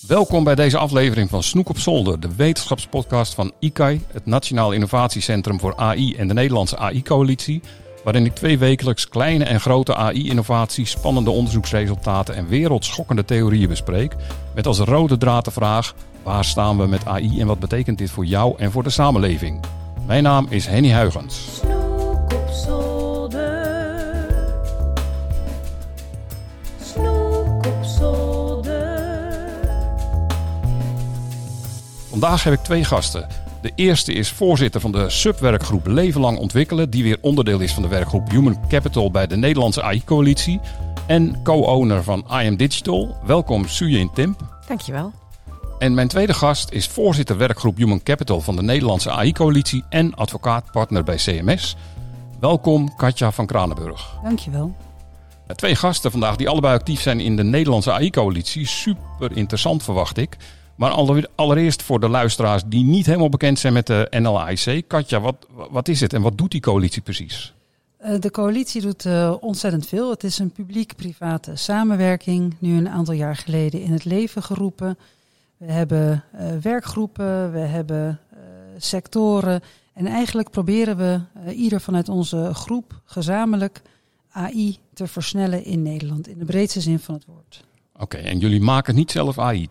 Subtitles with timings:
[0.00, 5.60] Welkom bij deze aflevering van Snoek op Zolder, de wetenschapspodcast van ICAI, het Nationaal Innovatiecentrum
[5.60, 7.60] voor AI en de Nederlandse AI-coalitie,
[8.04, 14.16] waarin ik twee wekelijks kleine en grote AI-innovaties, spannende onderzoeksresultaten en wereldschokkende theorieën bespreek,
[14.54, 18.10] met als rode draad de vraag, waar staan we met AI en wat betekent dit
[18.10, 19.64] voor jou en voor de samenleving?
[20.06, 21.60] Mijn naam is Henny Huygens.
[32.20, 33.26] Vandaag heb ik twee gasten.
[33.62, 37.82] De eerste is voorzitter van de subwerkgroep Leven Lang Ontwikkelen, die weer onderdeel is van
[37.82, 40.60] de werkgroep Human Capital bij de Nederlandse AI-coalitie.
[41.06, 43.16] En co-owner van IM Digital.
[43.26, 44.40] Welkom Suyin Timp.
[44.68, 45.12] Dankjewel.
[45.78, 51.04] En mijn tweede gast is voorzitter werkgroep Human Capital van de Nederlandse AI-coalitie en advocaatpartner
[51.04, 51.76] bij CMS.
[52.40, 54.18] Welkom Katja van Kranenburg.
[54.22, 54.74] Dankjewel.
[55.54, 58.66] Twee gasten vandaag die allebei actief zijn in de Nederlandse AI-coalitie.
[58.66, 60.36] Super interessant verwacht ik.
[60.76, 64.84] Maar alle- allereerst voor de luisteraars die niet helemaal bekend zijn met de NLAIC.
[64.86, 67.54] Katja, wat, wat is het en wat doet die coalitie precies?
[67.96, 70.10] Eh, De coalitie doet eh, ontzettend veel.
[70.10, 74.98] Het is een publiek-private samenwerking, nu een aantal jaar geleden in het leven geroepen.
[75.56, 78.20] We hebben eh, werkgroepen, we hebben
[78.78, 79.60] sectoren.
[79.92, 81.20] En eigenlijk proberen we
[81.54, 83.82] ieder vanuit onze groep gezamenlijk
[84.30, 87.64] AI te versnellen in Nederland, in de breedste zin van het woord.
[87.98, 89.68] Oké, en jullie maken niet zelf AI.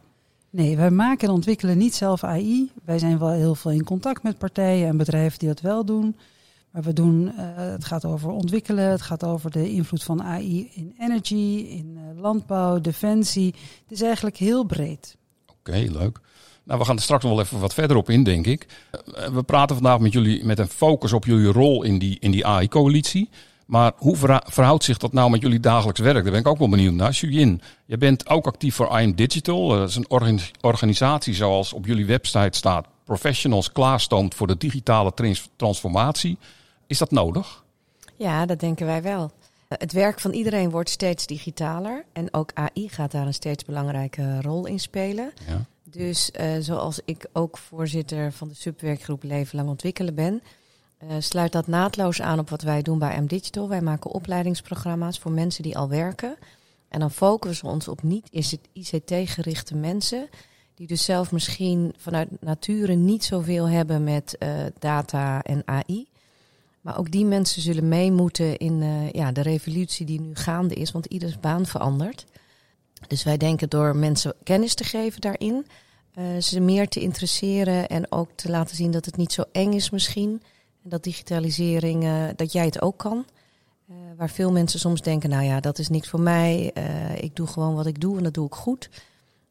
[0.56, 2.72] Nee, wij maken en ontwikkelen niet zelf AI.
[2.86, 6.16] Wij zijn wel heel veel in contact met partijen en bedrijven die dat wel doen.
[6.72, 10.70] Maar we doen, eh, het gaat over ontwikkelen, het gaat over de invloed van AI
[10.74, 13.54] in energy, in eh, landbouw, defensie.
[13.82, 15.18] Het is eigenlijk heel breed.
[15.60, 16.20] Oké, leuk.
[16.64, 18.68] Nou, we gaan er straks nog wel even wat verder op in, denk ik.
[18.92, 22.32] Eh, We praten vandaag met jullie met een focus op jullie rol in die, in
[22.32, 23.30] die AI-coalitie.
[23.66, 26.24] Maar hoe verhoudt zich dat nou met jullie dagelijks werk?
[26.24, 27.12] Daar ben ik ook wel benieuwd naar.
[27.12, 29.74] Julien, je bent ook actief voor IM Digital.
[29.74, 32.88] Eh, Dat is een organis- organisatie zoals op jullie website staat.
[33.04, 36.38] Professionals klaarstoomt voor de digitale trans- transformatie.
[36.88, 37.64] Is dat nodig?
[38.16, 39.32] Ja, dat denken wij wel.
[39.68, 43.66] Eh, Het werk van iedereen wordt steeds digitaler en ook AI gaat daar een steeds
[43.66, 45.32] belangrijke rol in spelen.
[45.48, 45.66] Ja.
[45.84, 50.42] Dus eh, zoals ik ook voorzitter van de subwerkgroep Leven Lang Ontwikkelen ben,
[51.08, 53.70] eh, sluit dat naadloos aan op wat wij doen bij M Digital.
[53.70, 56.38] Wij maken opleidingsprogramma's voor mensen die al werken.
[56.88, 60.30] En dan focussen we ons op niet-ICT-gerichte mensen,
[60.76, 64.50] die dus zelf misschien vanuit nature niet zoveel hebben met eh,
[64.80, 66.08] data en AI.
[66.82, 70.76] Maar ook die mensen zullen mee moeten in eh, ja, de revolutie die nu gaande
[70.76, 72.26] is, want ieders baan verandert.
[73.08, 75.66] Dus wij denken door mensen kennis te geven daarin,
[76.40, 79.90] ze meer te interesseren en ook te laten zien dat het niet zo eng is
[79.90, 80.42] misschien.
[80.86, 83.26] En dat digitalisering, eh, dat jij het ook kan.
[83.88, 86.72] Eh, waar veel mensen soms denken, nou ja, dat is niks voor mij.
[86.74, 88.90] eh, ik doe gewoon wat ik doe en dat doe ik goed.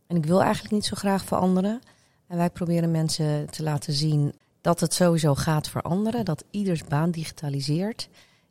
[0.07, 1.81] En ik wil eigenlijk niet zo graag veranderen.
[2.27, 6.25] En wij proberen mensen te laten zien dat het sowieso gaat veranderen.
[6.25, 8.09] Dat ieders baan digitaliseert.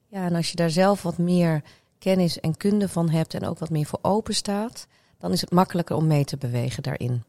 [0.08, 1.62] Ja, en als je daar zelf wat meer
[2.00, 5.52] kennis en kunde van hebt en ook wat meer voor open staat, dan is het
[5.52, 7.24] makkelijker om mee te bewegen daarin.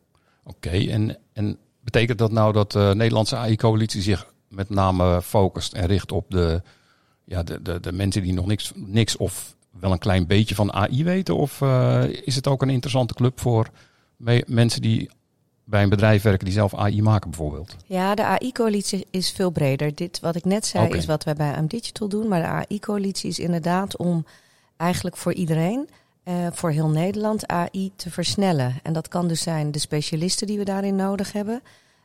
[0.45, 5.87] Oké, en, en betekent dat nou dat de Nederlandse AI-coalitie zich met name focust en
[5.87, 6.63] richt op de,
[7.25, 10.73] ja, de, de, de mensen die nog niks, niks of wel een klein beetje van
[10.73, 11.37] AI weten?
[11.37, 13.69] Of eh, is het ook een interessante club voor
[14.17, 15.11] me- mensen die
[15.65, 17.77] bij een bedrijf werken die zelf AI maken bijvoorbeeld?
[17.87, 19.95] Ja, de AI-coalitie is veel breder.
[19.95, 22.29] Dit wat ik net zei is wat wij bij AM Digital doen.
[22.29, 24.27] Maar de AI-coalitie is inderdaad om
[24.77, 25.89] eigenlijk voor iedereen,
[26.23, 28.75] eh, voor heel Nederland, AI te versnellen.
[28.83, 31.63] En dat kan dus zijn de specialisten die we daarin nodig hebben,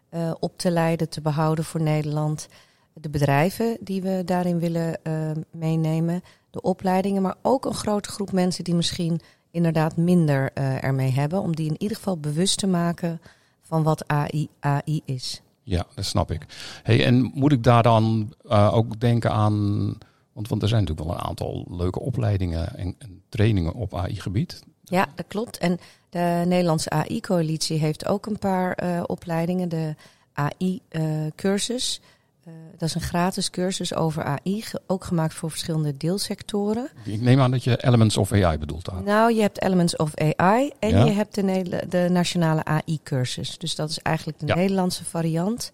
[0.10, 2.48] eh, op te leiden, te behouden voor Nederland.
[2.94, 8.32] De bedrijven die we daarin willen eh, meenemen, de opleidingen, maar ook een grote groep
[8.32, 9.20] mensen die misschien
[9.52, 13.22] inderdaad minder eh, ermee hebben, om die in ieder geval bewust te maken
[13.62, 15.42] van wat AI, AI is.
[15.64, 16.46] Ja, dat snap ik.
[16.84, 19.88] Hey, en moet ik daar dan ook denken aan,
[20.34, 24.64] want, want er zijn natuurlijk wel een aantal leuke opleidingen en, en trainingen op AI-gebied.
[24.84, 25.58] Ja, dat klopt.
[25.58, 29.70] En de Nederlandse AI-coalitie heeft ook een paar eh, opleidingen.
[29.70, 29.96] De
[30.34, 32.02] AI-cursus.
[32.46, 36.90] Eh, dat is een gratis cursus over AI, ge- ook gemaakt voor verschillende deelsectoren.
[37.06, 39.04] Ik neem aan dat je Elements of AI bedoelt daar.
[39.04, 41.04] Nou, je hebt Elements of AI en Ja.
[41.06, 43.58] je hebt de, de nationale AI-cursus.
[43.58, 44.56] Dus dat is eigenlijk de Ja.
[44.56, 45.72] Nederlandse variant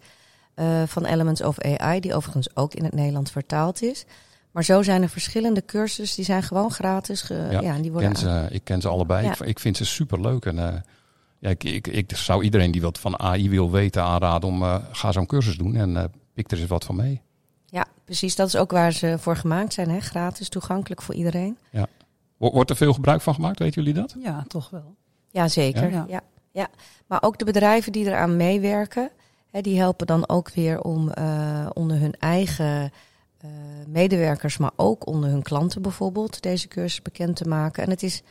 [0.53, 4.05] eh, van Elements of AI, die overigens ook in het Nederlands vertaald is.
[4.55, 7.21] Maar zo zijn er verschillende cursussen, die zijn gewoon gratis.
[7.21, 9.25] ge- Ja, ja, die Ik worden ken ze, ik ken ze allebei.
[9.25, 9.31] Ja.
[9.31, 10.45] Ik, ik vind ze super leuk.
[10.45, 10.73] En eh,
[11.39, 14.75] ja, ik, ik, ik zou iedereen die wat van AI wil weten aanraden om eh,
[14.91, 16.03] ga zo'n cursus doen en eh,
[16.33, 17.21] pik er eens wat van mee.
[17.65, 18.35] Ja, precies.
[18.35, 19.89] Dat is ook waar ze voor gemaakt zijn.
[19.89, 19.99] Hè?
[19.99, 21.57] Gratis, toegankelijk voor iedereen.
[22.37, 24.15] Wo- Wordt er veel gebruik van gemaakt, weten jullie dat?
[24.19, 24.95] Ja, toch wel.
[25.31, 25.91] Ja, zeker.
[26.07, 26.21] Ja?
[26.51, 26.67] Ja.
[27.07, 29.09] Maar ook de bedrijven die eraan meewerken,
[29.51, 32.91] hè, die helpen dan ook weer om eh, onder hun eigen
[33.87, 37.83] medewerkers, maar ook onder hun klanten bijvoorbeeld, deze cursus bekend te maken.
[37.83, 38.21] En het is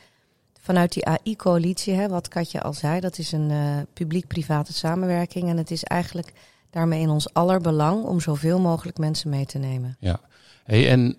[0.61, 5.49] vanuit die AI-coalitie, hè, wat Katje al zei, dat is een eh, publiek-private samenwerking.
[5.49, 6.32] En het is eigenlijk
[6.70, 9.96] daarmee in ons aller belang om zoveel mogelijk mensen mee te nemen.
[10.64, 11.16] Hey, en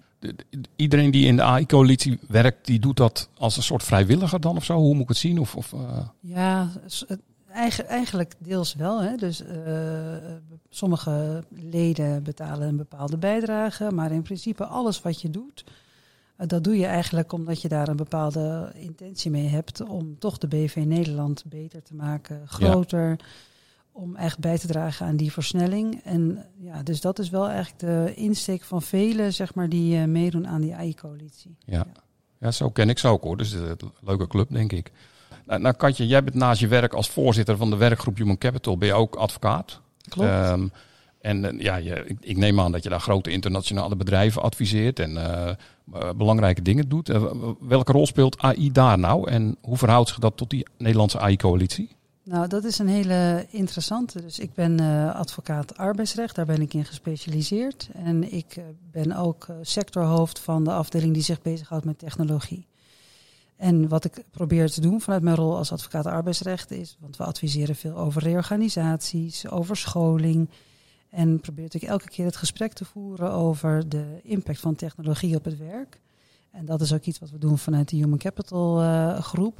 [0.75, 4.63] iedereen die in de AI-coalitie werkt, die doet dat als een soort vrijwilliger dan of
[4.63, 4.77] zo?
[4.77, 5.39] Hoe moet ik het zien?
[5.39, 6.69] Of, of, eh, Ja,
[7.55, 9.01] eigen- eigenlijk deels wel.
[9.01, 9.15] Hè.
[9.15, 10.15] Dus eh,
[10.69, 15.63] sommige leden betalen een bepaalde bijdrage, maar in principe alles wat je doet,
[16.35, 20.37] eh, dat doe je eigenlijk omdat je daar een bepaalde intentie mee hebt om toch
[20.37, 23.19] de BV Nederland beter te maken, groter,
[23.91, 26.01] om echt bij te dragen aan die versnelling.
[26.03, 30.05] En ja, dus dat is wel eigenlijk de insteek van velen, zeg maar, die eh,
[30.05, 31.55] meedoen aan die AI-coalitie.
[31.65, 31.85] ja.
[32.39, 33.37] ja, zo ken ik ze ook hoor.
[33.37, 34.91] Dus het is een leuke club, denk ik.
[35.45, 38.77] Nou, nou, Katje, jij bent naast je werk als voorzitter van de werkgroep Human Capital,
[38.77, 39.81] ben je ook advocaat.
[40.09, 40.29] Klopt.
[40.29, 40.67] Ehm,
[41.25, 44.99] en eh, ja, je, ik, ik neem aan dat je daar grote internationale bedrijven adviseert
[44.99, 45.55] en eh, eh,
[46.15, 47.11] belangrijke dingen doet.
[47.59, 51.95] Welke rol speelt AI daar nou en hoe verhoudt zich dat tot die Nederlandse AI-coalitie?
[52.23, 54.21] Nou, dat is een hele interessante.
[54.21, 54.79] Dus ik ben
[55.13, 57.89] advocaat arbeidsrecht, daar ben ik in gespecialiseerd.
[57.93, 58.57] En ik
[58.91, 62.67] ben ook sectorhoofd van de afdeling die zich bezighoudt met technologie.
[63.57, 67.23] En wat ik probeer te doen vanuit mijn rol als advocaat arbeidsrecht is, want we
[67.23, 70.49] adviseren veel over reorganisaties, over scholing.
[71.09, 75.45] En probeer natuurlijk elke keer het gesprek te voeren over de impact van technologie op
[75.45, 75.99] het werk.
[76.51, 79.59] En dat is ook iets wat we doen vanuit de Human Capital eh, groep.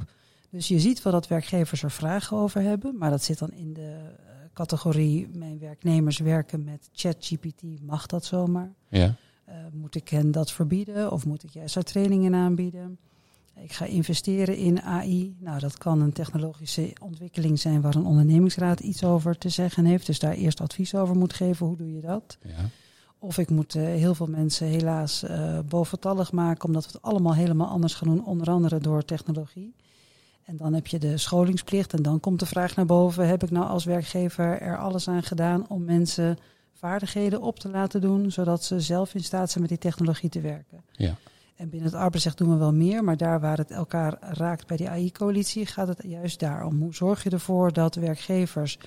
[0.50, 3.72] Dus je ziet wel dat werkgevers er vragen over hebben, maar dat zit dan in
[3.72, 8.72] de eh, categorie mijn werknemers werken met ChatGPT, mag dat zomaar?
[8.88, 9.14] Ja,
[9.44, 12.98] Eh, moet ik hen dat verbieden of moet ik juist daar trainingen aanbieden?
[13.60, 15.36] Ik ga investeren in AI.
[15.38, 20.06] Nou, dat kan een technologische ontwikkeling zijn waar een ondernemingsraad iets over te zeggen heeft.
[20.06, 21.66] Dus daar eerst advies over moet geven.
[21.66, 22.38] Hoe doe je dat?
[22.42, 22.70] ja,
[23.18, 27.34] Of ik moet eh, heel veel mensen helaas eh boventallig maken, omdat we het allemaal
[27.34, 29.74] helemaal anders gaan doen, onder andere door technologie.
[30.44, 33.50] En dan heb je de scholingsplicht en dan komt de vraag naar boven, heb ik
[33.50, 36.38] nou als werkgever er alles aan gedaan om mensen
[36.72, 40.40] vaardigheden op te laten doen, zodat ze zelf in staat zijn met die technologie te
[40.40, 40.82] werken.
[40.92, 41.14] Ja.
[41.56, 44.76] En binnen het arbeidsrecht doen we wel meer, maar daar waar het elkaar raakt bij
[44.76, 46.80] die AI-coalitie, gaat het juist daarom.
[46.80, 48.78] Hoe zorg je ervoor dat werkgevers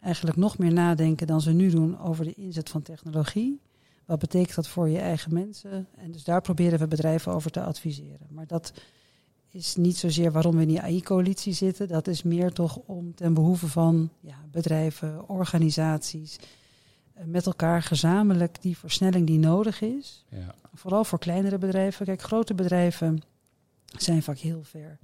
[0.00, 3.60] eigenlijk nog meer nadenken dan ze nu doen over de inzet van technologie?
[4.04, 5.86] Wat betekent dat voor je eigen mensen?
[5.96, 8.26] En dus daar proberen we bedrijven over te adviseren.
[8.30, 8.72] Maar dat
[9.50, 11.88] is niet zozeer waarom we in die AI-coalitie zitten.
[11.88, 16.38] Dat is meer toch om ten behoeve van ja, bedrijven, organisaties,
[17.24, 20.24] met elkaar gezamenlijk die versnelling die nodig is.
[20.30, 22.06] ja, Vooral voor kleinere bedrijven.
[22.06, 23.22] Kijk, grote bedrijven
[23.84, 24.98] zijn vaak heel ver.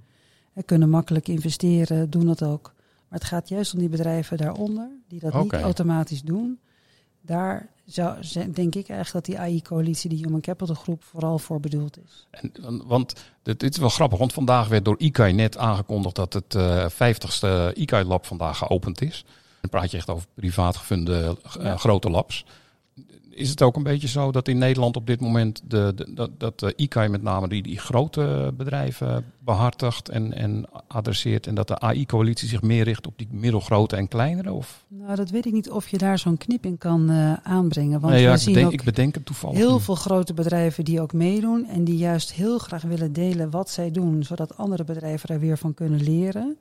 [0.53, 2.73] Hè, kunnen makkelijk investeren, doen dat ook.
[3.07, 6.59] Maar het gaat juist om die bedrijven daaronder, die dat niet automatisch doen.
[7.21, 8.21] Daar zou,
[8.51, 12.27] denk ik eigenlijk dat die AI-coalitie, die Human Capital Groep, vooral voor bedoeld is.
[12.31, 13.13] En, want
[13.43, 16.89] dit, dit is wel grappig, want vandaag werd door ICAI net aangekondigd dat het eh
[16.89, 19.25] 50ste ICAI-lab vandaag geopend is.
[19.69, 21.77] Dan praat je echt over privaat gefunde eh, Ja.
[21.77, 22.45] grote labs.
[23.29, 26.29] Is het ook een beetje zo dat in Nederland op dit moment de, de- dat,
[26.37, 31.67] dat de ICAI met name die, die grote bedrijven behartigt en, en adresseert en dat
[31.67, 34.53] de AI-coalitie zich meer richt op die middelgrote en kleinere?
[34.53, 34.85] Of?
[34.87, 37.99] Nou, dat weet ik niet of je daar zo'n knip in kan eh, aanbrengen.
[37.99, 39.57] Want nee, ja, we ik, zien bedenk, ook ik bedenk het toevallig.
[39.57, 39.81] heel niet.
[39.83, 43.91] veel grote bedrijven die ook meedoen en die juist heel graag willen delen wat zij
[43.91, 46.57] doen, zodat andere bedrijven daar weer van kunnen leren.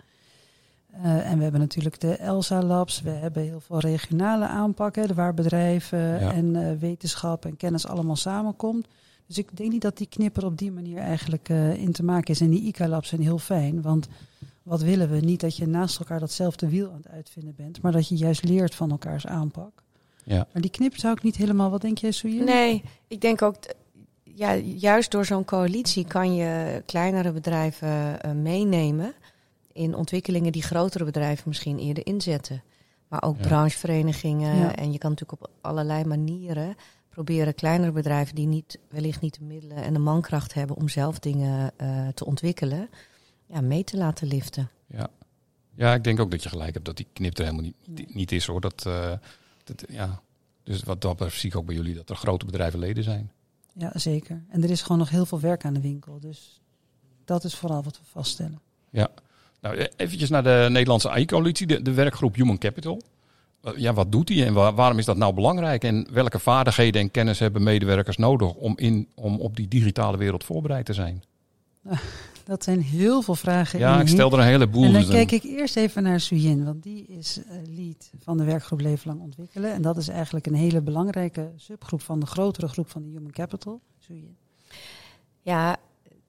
[1.03, 5.35] Eh, en we hebben natuurlijk de ELSA Labs, we hebben heel veel regionale aanpakken, waar
[5.35, 6.33] bedrijven Ja.
[6.33, 8.87] en eh, wetenschap en kennis allemaal samenkomt.
[9.27, 12.35] Dus ik denk niet dat die knipper op die manier eigenlijk eh, in te maken
[12.35, 12.41] is.
[12.41, 14.09] En die ICA-labs zijn heel fijn, want
[14.63, 15.17] wat willen we?
[15.21, 18.45] Niet dat je naast elkaar datzelfde wiel aan het uitvinden bent, maar dat je juist
[18.45, 19.83] leert van elkaars aanpak.
[20.25, 20.47] Ja.
[20.53, 22.45] Maar die knip zou ik niet helemaal, wat denk jij, Souye?
[22.45, 23.57] Nee, ik denk ook,
[24.23, 29.15] ja, juist door zo'n coalitie kan je kleinere bedrijven eh, meenemen
[29.75, 32.63] in ontwikkelingen die grotere bedrijven misschien eerder inzetten.
[33.09, 33.43] Maar ook Ja.
[33.47, 34.57] brancheverenigingen.
[34.57, 34.77] Ja.
[34.77, 36.77] En je kan natuurlijk op allerlei manieren
[37.09, 41.19] proberen kleinere bedrijven die niet, wellicht niet de middelen en de mankracht hebben om zelf
[41.19, 42.89] dingen eh, te ontwikkelen,
[43.47, 44.71] ja, mee te laten liften.
[44.87, 45.09] Ja.
[45.75, 48.33] ja, ik denk ook dat je gelijk hebt dat die knip er helemaal niet, niet
[48.33, 48.61] is hoor.
[48.61, 49.13] Dat, eh,
[49.65, 50.23] dat, ja.
[50.63, 53.33] Dus wat dat betreft zie ik ook bij jullie dat er grote bedrijven leden zijn.
[53.73, 54.45] Ja, zeker.
[54.49, 56.21] En er is gewoon nog heel veel werk aan de winkel.
[56.21, 56.61] Dus
[57.25, 58.61] dat is vooral wat we vaststellen.
[59.65, 63.03] Nou, eh, eventjes naar de Nederlandse AI-coalitie, de, de werkgroep Human Capital.
[63.63, 65.85] Eh, Ja, wat doet die en wa- waarom is dat nou belangrijk?
[65.85, 70.45] En welke vaardigheden en kennis hebben medewerkers nodig om, in, om op die digitale wereld
[70.45, 71.23] voorbereid te zijn?
[72.45, 73.79] Dat zijn heel veel vragen.
[73.79, 74.85] Ja, in ik stel er een heleboel.
[74.85, 78.37] En dan dus kijk ik eerst even naar Suyin, want die is eh, lead van
[78.37, 79.73] de werkgroep Leven Lang Ontwikkelen.
[79.73, 83.31] En dat is eigenlijk een hele belangrijke subgroep van de grotere groep van de Human
[83.31, 83.81] Capital.
[83.99, 84.37] Suyin.
[85.43, 85.77] Ja,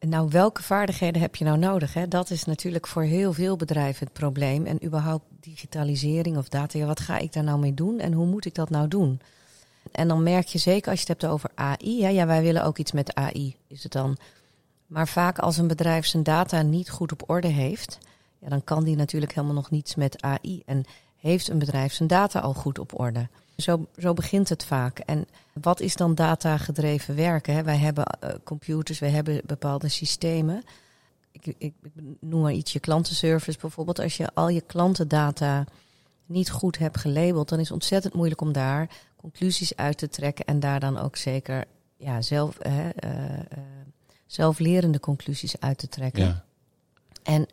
[0.08, 1.94] nou welke vaardigheden heb je nou nodig?
[1.94, 2.08] Hè?
[2.08, 4.66] Dat is natuurlijk voor heel veel bedrijven het probleem.
[4.66, 8.46] En überhaupt digitalisering of data, wat ga ik daar nou mee doen en hoe moet
[8.46, 9.22] ik dat nou doen?
[9.92, 12.78] En dan merk je zeker als je het hebt over AI, ja, wij willen ook
[12.78, 14.18] iets met AI, is het dan.
[14.88, 17.98] Maar vaak als een bedrijf zijn data niet goed op orde heeft,
[18.40, 20.62] ja, dan kan die natuurlijk helemaal nog niets met AI.
[20.66, 20.84] En
[21.16, 23.28] heeft een bedrijf zijn data al goed op orde?
[23.58, 25.00] Zo, zo begint het vaak.
[25.00, 27.54] En wat is dan data-gedreven werken?
[27.54, 27.64] Hè?
[27.64, 30.64] Wij hebben eh, computers, wij hebben bepaalde systemen.
[31.32, 31.74] Ik, ik, ik
[32.20, 34.00] noem maar iets, je klantenservice bijvoorbeeld.
[34.00, 35.66] Als je al je klantendata
[36.26, 40.46] niet goed hebt gelabeld, dan is het ontzettend moeilijk om daar conclusies uit te trekken
[40.46, 41.66] en daar dan ook zeker
[41.98, 43.40] ja, zelf, hè, eh, eh,
[44.26, 46.24] zelflerende conclusies uit te trekken.
[46.24, 46.44] Ja.
[47.24, 47.48] En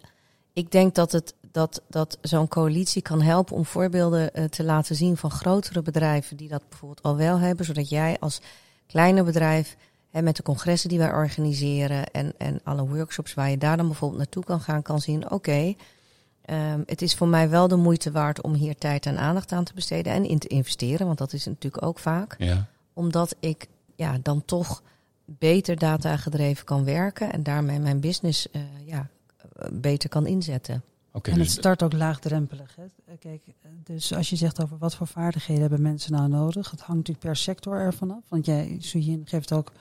[0.53, 4.97] ik denk dat, het, dat, dat zo'n coalitie kan helpen om voorbeelden eh, te laten
[4.97, 8.41] zien van grotere bedrijven die dat bijvoorbeeld al wel hebben, zodat jij als
[8.87, 9.77] kleine bedrijf
[10.11, 13.87] hè, met de congressen die wij organiseren en, en alle workshops waar je daar dan
[13.87, 15.75] bijvoorbeeld naartoe kan gaan, kan zien: oké,
[16.45, 19.65] ehm, het is voor mij wel de moeite waard om hier tijd en aandacht aan
[19.65, 22.67] te besteden en in te investeren, want dat is natuurlijk ook vaak Ja.
[22.93, 24.83] omdat ik ja, dan toch
[25.25, 29.09] beter data gedreven kan werken en daarmee mijn business eh, ja,
[29.57, 30.83] eh, beter kan inzetten.
[31.13, 32.77] Oké, en het dus start ook laagdrempelig.
[32.77, 33.17] Hè?
[33.17, 33.43] Kijk,
[33.85, 37.27] dus als je zegt over wat voor vaardigheden hebben mensen nou nodig, het hangt natuurlijk
[37.27, 38.25] per sector ervan af.
[38.29, 39.73] Want jij, Suyin, geeft ook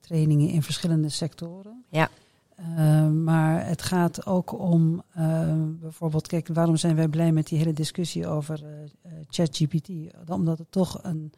[0.00, 1.84] trainingen in verschillende sectoren.
[1.90, 2.10] Ja.
[2.56, 7.58] Eh, maar het gaat ook om eh, bijvoorbeeld, kijk, waarom zijn wij blij met die
[7.58, 9.90] hele discussie over eh, eh, ChatGPT?
[10.28, 11.32] Omdat het toch een,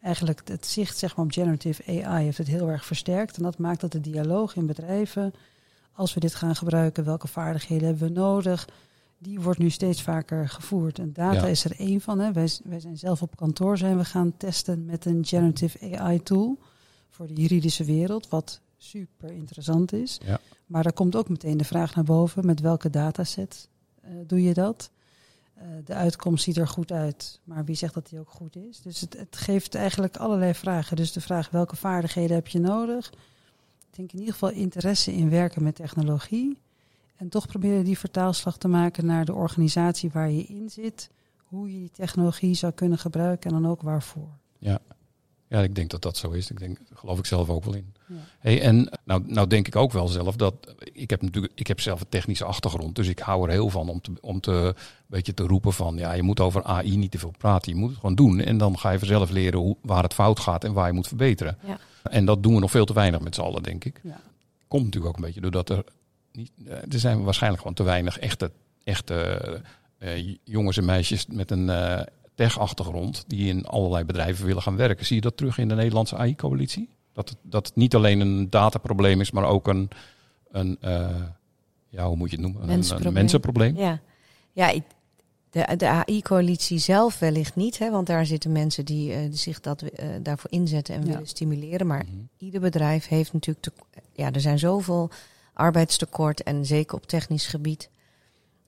[0.00, 3.36] eigenlijk het zicht zeg maar, op generative AI heeft het heel erg versterkt.
[3.36, 5.34] En dat maakt dat de dialoog in bedrijven,
[5.94, 8.68] als we dit gaan gebruiken, welke vaardigheden hebben we nodig?
[9.18, 10.98] Die wordt nu steeds vaker gevoerd.
[10.98, 11.46] En data Ja.
[11.46, 12.18] is er één van.
[12.18, 12.32] Hè.
[12.32, 16.58] Wij, wij zijn zelf op kantoor zijn we gaan testen met een generative AI tool
[17.10, 20.20] voor de juridische wereld, wat super interessant is.
[20.24, 20.40] Ja.
[20.66, 23.68] Maar daar komt ook meteen de vraag naar boven: met welke dataset
[24.00, 24.90] eh, doe je dat?
[25.54, 28.80] Eh, de uitkomst ziet er goed uit, maar wie zegt dat die ook goed is?
[28.80, 30.96] Dus het, het geeft eigenlijk allerlei vragen.
[30.96, 33.12] Dus de vraag welke vaardigheden heb je nodig?
[33.96, 36.58] Denk in ieder geval interesse in werken met technologie.
[37.16, 41.10] En toch proberen die vertaalslag te maken naar de organisatie waar je in zit.
[41.36, 44.38] Hoe je die technologie zou kunnen gebruiken en dan ook waarvoor.
[44.58, 44.80] ja,
[45.62, 46.50] ik denk dat dat zo is.
[46.50, 47.94] Ik denk, daar geloof ik zelf ook wel in.
[48.06, 48.14] Ja.
[48.38, 50.54] Hey, en nou, nou denk ik ook wel zelf dat
[50.92, 53.88] ik heb natuurlijk ik heb zelf een technische achtergrond, dus ik hou er heel van
[53.88, 54.74] om te, om te een
[55.06, 57.90] beetje te roepen van ja, je moet over AI niet te veel praten, je moet
[57.90, 60.72] het gewoon doen en dan ga je vanzelf leren hoe, waar het fout gaat en
[60.72, 61.58] waar je moet verbeteren.
[61.66, 61.78] Ja.
[62.02, 64.00] En dat doen we nog veel te weinig met z'n allen, denk ik.
[64.02, 64.20] Ja.
[64.68, 65.84] Komt natuurlijk ook een beetje doordat er
[66.32, 68.50] niet, eh, er zijn waarschijnlijk gewoon te weinig echte,
[68.84, 69.40] echte
[69.98, 72.00] eh, jongens en meisjes met een eh,
[72.34, 75.06] tech-achtergrond die in allerlei bedrijven willen gaan werken.
[75.06, 76.88] Zie je dat terug in de Nederlandse AI-coalitie?
[77.12, 79.88] Dat het, dat het niet alleen een dataprobleem is, maar ook een,
[80.50, 81.08] een eh,
[81.88, 82.62] ja, hoe moet je het noemen?
[82.62, 83.14] Een- Een, Mensenprobleem.
[83.14, 83.76] mensenprobleem.
[83.76, 84.00] Ja,
[84.52, 84.82] ja ik,
[85.50, 89.82] de, de AI-coalitie zelf wellicht niet, hè, want daar zitten mensen die, eh, zich dat,
[89.82, 91.06] eh, daarvoor inzetten en Ja.
[91.12, 91.86] willen stimuleren.
[91.86, 92.16] Maar Mhm.
[92.38, 93.72] ieder bedrijf heeft natuurlijk, te,
[94.12, 95.10] ja, er zijn zoveel
[95.52, 97.90] arbeidstekort en zeker op technisch gebied.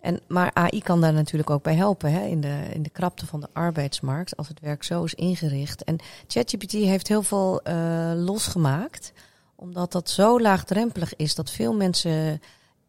[0.06, 3.26] En, maar AI kan daar natuurlijk ook bij helpen hè, in, de, in de krapte
[3.26, 5.84] van de arbeidsmarkt, als het werk zo is ingericht.
[5.84, 9.12] En ChatGPT heeft heel veel eh, losgemaakt,
[9.54, 12.40] omdat dat zo laagdrempelig is dat veel mensen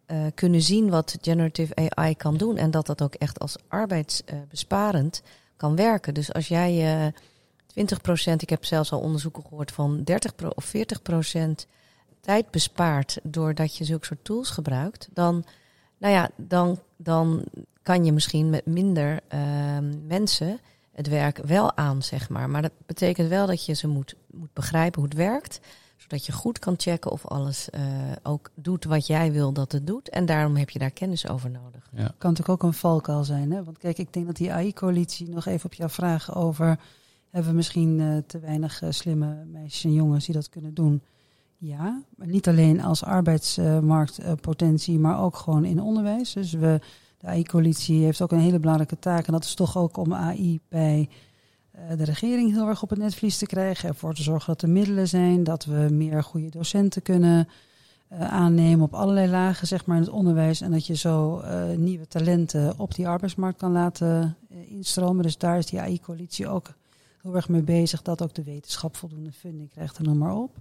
[0.06, 5.22] eh, kunnen zien wat generative AI kan doen en dat dat ook echt als arbeidsbesparend
[5.56, 6.14] kan werken.
[6.14, 7.14] Dus als jij eh
[8.32, 11.68] 20%, ik heb zelfs al onderzoeken gehoord van 30 pro- of 40%
[12.22, 15.46] tijd bespaart doordat je zulke soort tools gebruikt, dan,
[15.98, 17.44] nou ja, dan, dan
[17.82, 20.60] kan je misschien met minder ehm, mensen
[20.98, 22.50] het werk wel aan, zeg maar.
[22.50, 25.60] Maar dat betekent wel dat je ze moet, moet begrijpen hoe het werkt,
[25.98, 27.82] zodat je goed kan checken of alles eh,
[28.24, 30.10] ook doet wat jij wil dat het doet.
[30.10, 31.90] En daarom heb je daar kennis over nodig.
[31.92, 32.14] Ja.
[32.18, 33.52] kan natuurlijk ook een valkuil zijn.
[33.52, 33.64] Hè?
[33.64, 36.80] Want kijk, ik denk dat die AI-coalitie nog even op jouw vraag over...
[37.30, 41.02] hebben we misschien eh, te weinig eh, slimme meisjes en jongens die dat kunnen doen?
[41.58, 46.34] Ja, niet alleen als arbeidsmarktpotentie, maar ook gewoon in onderwijs.
[46.34, 46.80] Dus we,
[47.18, 49.28] de AI-coalitie heeft ook een hele belangrijke taak.
[49.28, 51.10] En dat is toch ook om AI bij
[51.72, 53.90] eh, de regering heel erg op het netvlies te krijgen.
[53.90, 57.48] Ervoor te zorgen dat er middelen zijn, dat we meer goede docenten kunnen
[58.08, 60.62] eh, aannemen op allerlei lagen zeg maar, in het onderwijs.
[60.62, 65.24] En dat je zo eh, nieuwe talenten op die arbeidsmarkt kan laten eh, instromen.
[65.24, 66.74] Dus daar is die AI-coalitie ook
[67.22, 68.02] heel erg mee bezig.
[68.02, 70.56] Dat ook de wetenschap voldoende funding krijgt en noem maar op.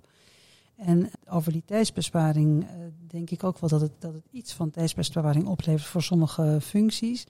[0.77, 2.69] En over die tijdsbesparing eh,
[3.07, 7.27] denk ik ook wel dat het, dat het iets van tijdsbesparing oplevert voor sommige functies.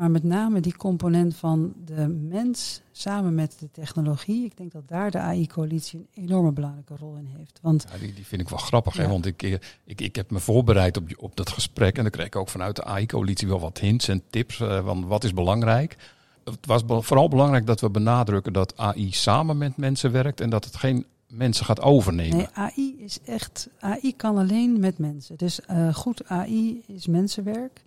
[0.00, 4.44] Maar met name die component van de mens samen met de technologie.
[4.44, 7.58] Ik denk dat daar de AI-coalitie een enorme belangrijke rol in heeft.
[7.62, 9.08] Want Ja, die, die vind ik wel grappig, hè?
[9.08, 9.52] Want ik, eh,
[9.84, 12.76] ik, ik heb me voorbereid op, op dat gesprek en dan kreeg ik ook vanuit
[12.76, 15.96] de AI-coalitie wel wat hints en tips eh, van wat is belangrijk.
[16.44, 20.64] Het was vooral belangrijk dat we benadrukken dat AI samen met mensen werkt en dat
[20.64, 22.36] het geen mensen gaat overnemen.
[22.36, 23.68] nee, AI is echt.
[23.78, 25.36] AI kan alleen met mensen.
[25.36, 27.82] Dus eh, goed AI is mensenwerk.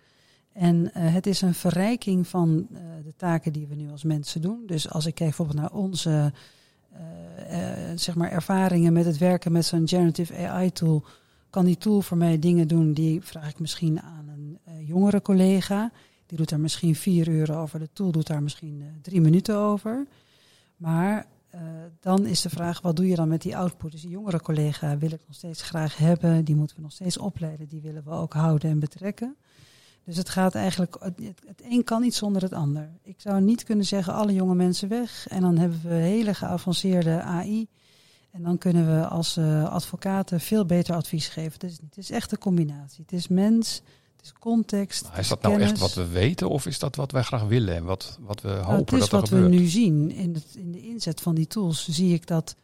[0.53, 4.41] En eh, het is een verrijking van eh, de taken die we nu als mensen
[4.41, 4.63] doen.
[4.65, 6.33] Dus als ik kijk bijvoorbeeld naar onze
[7.95, 11.03] zeg maar ervaringen met het werken met zo'n generative AI tool,
[11.49, 15.91] kan die tool voor mij dingen doen die vraag ik misschien aan een jongere collega.
[16.25, 17.79] Die doet daar misschien vier uur over.
[17.79, 20.07] De tool doet daar misschien drie minuten over.
[20.77, 21.61] Maar eh,
[21.99, 23.91] dan is de vraag, wat doe je dan met die output?
[23.91, 26.45] Dus die jongere collega wil ik nog steeds graag hebben.
[26.45, 27.67] Die moeten we nog steeds opleiden.
[27.67, 29.35] Die willen we ook houden en betrekken.
[30.03, 32.89] Dus het gaat eigenlijk, het, een kan niet zonder het ander.
[33.01, 35.27] Ik zou niet kunnen zeggen, alle jonge mensen weg.
[35.27, 37.67] En dan hebben we hele geavanceerde AI.
[38.31, 41.59] En dan kunnen we als eh, advocaten veel beter advies geven.
[41.61, 41.79] Niet.
[41.83, 43.03] het is echt een combinatie.
[43.03, 43.81] Het is mens,
[44.23, 45.03] is context.
[45.09, 47.75] Maar is dat nou echt wat we weten of is dat wat wij graag willen
[47.75, 49.49] en wat, wat we Nou, hopen het is dat er wat gebeurt?
[49.49, 50.11] we nu zien.
[50.11, 52.55] In, het, in de inzet van die tools zie ik dat.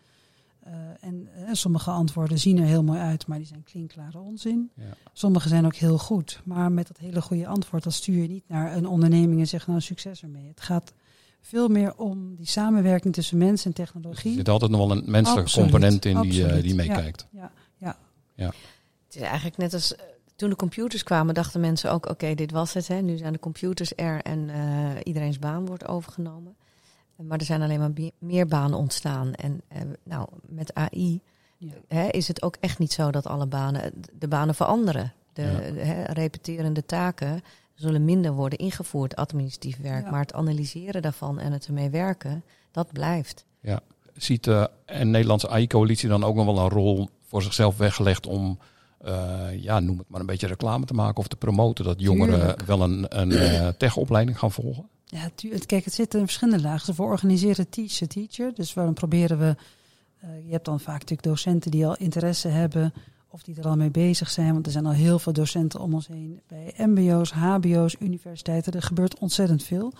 [0.63, 4.71] eh, en eh, sommige antwoorden zien er heel mooi uit, maar die zijn klinkklare onzin.
[4.75, 4.83] Ja.
[5.13, 6.41] Sommige zijn ook heel goed.
[6.45, 9.67] Maar met dat hele goede antwoord, dan stuur je niet naar een onderneming en zeg
[9.67, 10.47] nou succes ermee.
[10.47, 10.93] Het gaat
[11.41, 14.33] veel meer om die samenwerking tussen mens en Dus er technologie.
[14.33, 16.75] zit altijd nog wel een menselijke Absoluut, component in die, eh, die Ja.
[16.75, 17.27] meekijkt.
[17.31, 17.97] Ja, ja.
[19.05, 19.95] Het is eigenlijk net als
[20.39, 22.87] toen de computers kwamen, dachten mensen ook: oké, dit was het.
[22.87, 23.01] Hè.
[23.01, 26.55] Nu zijn de computers er en eh, iedereen's baan wordt overgenomen.
[27.15, 29.33] Maar er zijn alleen maar meer banen ontstaan.
[29.33, 31.21] En eh, nou, met AI
[31.57, 31.71] Ja.
[31.87, 35.13] hè, is het ook echt niet zo dat alle banen, de banen veranderen.
[35.33, 35.71] De, Ja.
[35.71, 37.41] de, hè, repeterende taken
[37.73, 40.03] zullen minder worden ingevoerd, administratief werk.
[40.03, 40.11] Ja.
[40.11, 43.45] Maar het analyseren daarvan en het ermee werken, dat blijft.
[44.13, 48.59] Ziet de en Nederlandse AI-coalitie dan ook nog wel een rol voor zichzelf weggelegd om,
[48.59, 48.65] eh,
[49.55, 52.61] ja, noem het maar een beetje reclame te maken of te promoten dat jongeren Tuurlijk.
[52.61, 54.87] wel een, een eh, tech-opleiding gaan volgen?
[55.05, 55.29] Ja,
[55.65, 56.95] kijk, het zit in verschillende lagen.
[56.95, 58.53] We organiseren Teach the Teacher.
[58.53, 59.55] Dus waarom proberen we...
[60.19, 62.93] eh, je hebt dan vaak natuurlijk docenten die al interesse hebben...
[63.29, 64.53] of die er al mee bezig zijn.
[64.53, 66.39] Want er zijn al heel veel docenten om ons heen.
[66.47, 68.73] Bij mbo's, hbo's, universiteiten.
[68.73, 69.93] Er gebeurt ontzettend veel.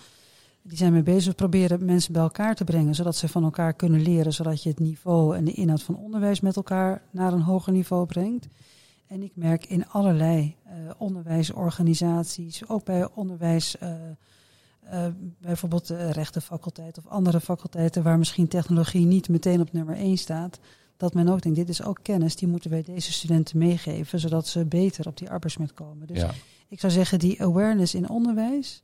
[0.62, 1.26] Die zijn mee bezig.
[1.26, 2.96] We proberen mensen bij elkaar te brengen...
[2.96, 4.34] zodat ze van elkaar kunnen leren.
[4.34, 7.02] Zodat je het niveau en de inhoud van onderwijs met elkaar...
[7.12, 8.48] naar een hoger niveau brengt.
[9.10, 12.68] En ik merk in allerlei eh, onderwijsorganisaties...
[12.68, 13.78] ook bij onderwijs...
[13.78, 13.92] eh,
[14.80, 20.18] eh, bijvoorbeeld de rechtenfaculteit of andere faculteiten waar misschien technologie niet meteen op nummer 1
[20.18, 20.60] staat,
[20.98, 24.48] dat men ook denkt, dit is ook kennis, die moeten wij deze studenten meegeven, zodat
[24.48, 26.08] ze beter op die arbeidsmarkt komen.
[26.08, 26.32] Dus Ja.
[26.68, 28.84] ik zou zeggen, die awareness in onderwijs,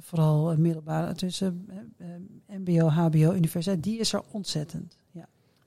[0.00, 1.68] vooral middelbare, tussen
[2.46, 4.99] mbo, hbo, universiteit, die is er ontzettend.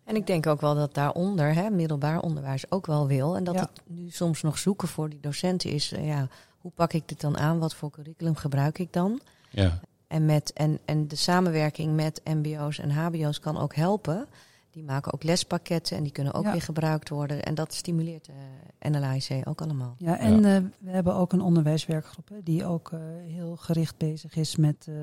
[0.03, 3.35] En ik denk ook wel dat daaronder, hè, middelbaar onderwijs, ook wel wil.
[3.35, 3.61] En dat Ja.
[3.61, 7.21] het nu soms nog zoeken voor die docenten is, eh, ja, hoe pak ik dit
[7.21, 7.59] dan aan?
[7.59, 9.19] Wat voor curriculum gebruik ik dan?
[9.49, 9.79] Ja.
[10.07, 14.27] En, met, en, en de samenwerking met mbo's en hbo's kan ook helpen.
[14.71, 16.51] Die maken ook lespakketten en die kunnen ook Ja.
[16.51, 17.43] weer gebruikt worden.
[17.43, 19.95] En dat stimuleert de NLIC ook allemaal.
[19.97, 24.35] Ja, en eh, we hebben ook een onderwijswerkgroep hè, die ook eh, heel gericht bezig
[24.35, 24.95] is met eh,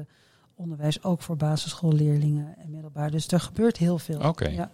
[0.55, 3.11] onderwijs, ook voor basisschoolleerlingen en middelbaar.
[3.11, 4.21] Dus er gebeurt heel veel.
[4.21, 4.49] Oké.
[4.49, 4.71] Ja.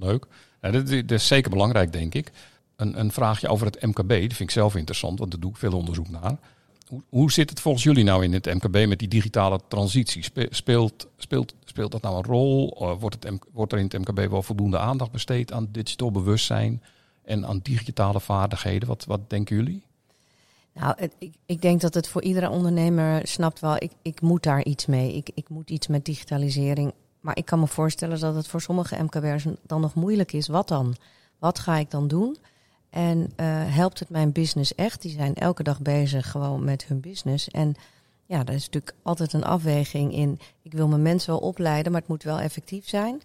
[0.00, 0.26] Leuk.
[0.60, 2.32] Dit, dit is zeker belangrijk, denk ik.
[2.76, 5.56] Een, een vraagje over het MKB, dat vind ik zelf interessant, want daar doe ik
[5.56, 6.38] veel onderzoek naar.
[6.88, 10.22] Hoe, hoe zit het volgens jullie nou in het MKB met die digitale transitie?
[10.22, 12.76] Spe- Speelt, speelt, speelt dat nou een rol?
[12.80, 16.82] Eh, Wordt, het, wordt er in het MKB wel voldoende aandacht besteed aan digital bewustzijn
[17.24, 18.88] en aan digitale vaardigheden?
[18.88, 19.82] Wat, wat denken jullie?
[20.74, 24.64] Nou, ik, ik denk dat het voor iedere ondernemer snapt wel, ik, ik moet daar
[24.64, 25.14] iets mee.
[25.14, 26.92] Ik, ik moet iets met digitalisering.
[27.20, 30.48] Maar ik kan me voorstellen dat het voor sommige MKB'ers dan nog moeilijk is.
[30.48, 30.96] Wat dan?
[31.38, 32.36] Wat ga ik dan doen?
[32.90, 35.02] En eh, helpt het mijn business echt?
[35.02, 37.48] Die zijn elke dag bezig gewoon met hun business.
[37.48, 37.74] En
[38.26, 40.38] ja, er is natuurlijk altijd een afweging in.
[40.62, 43.20] Ik wil mijn mensen wel opleiden, maar het moet wel effectief zijn.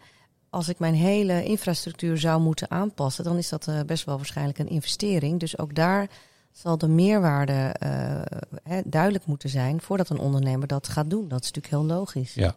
[0.50, 4.60] Als ik mijn hele infrastructuur zou moeten aanpassen, dan is dat eh, best wel waarschijnlijk
[4.60, 5.40] een investering.
[5.40, 6.10] Dus ook daar
[6.52, 11.28] zal de meerwaarde eh, duidelijk moeten zijn voordat een ondernemer dat gaat doen.
[11.28, 12.34] Dat is natuurlijk heel logisch.
[12.34, 12.56] Ja.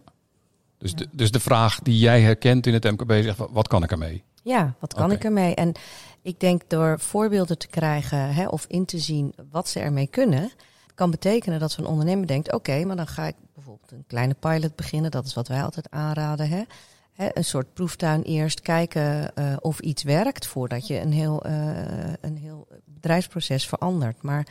[0.78, 0.94] Dus.
[0.94, 4.22] De, dus de vraag die jij herkent in het MKB zegt, wat, kan ik ermee?
[4.42, 5.54] Ja, wat kan ik ermee?
[5.54, 5.72] En
[6.22, 10.50] ik denk door voorbeelden te krijgen hè, of in te zien wat ze ermee kunnen,
[10.94, 14.76] kan betekenen dat zo'n ondernemer denkt: oké, maar dan ga ik bijvoorbeeld een kleine pilot
[14.76, 15.10] beginnen.
[15.10, 16.48] Dat is wat wij altijd aanraden.
[16.48, 16.62] Hè.
[17.12, 22.12] hè, een soort proeftuin eerst kijken eh, of iets werkt voordat je een heel, eh,
[22.20, 24.22] een heel bedrijfsproces verandert.
[24.22, 24.46] Maar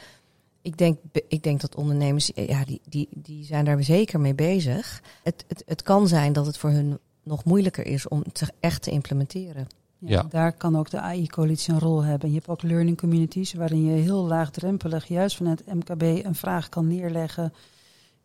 [0.67, 4.36] ik denk, ik denk dat ondernemers, eh, ja, die, die, die zijn daar zeker mee
[4.36, 5.01] bezig.
[5.23, 8.82] Het, het, het kan zijn dat het voor hun nog moeilijker is om het echt
[8.82, 9.67] te implementeren.
[9.97, 10.25] Ja, Ja.
[10.30, 12.30] Daar kan ook de AI-coalitie een rol hebben.
[12.30, 16.88] Je hebt ook learning communities waarin je heel laagdrempelig juist vanuit MKB een vraag kan
[16.88, 17.53] neerleggen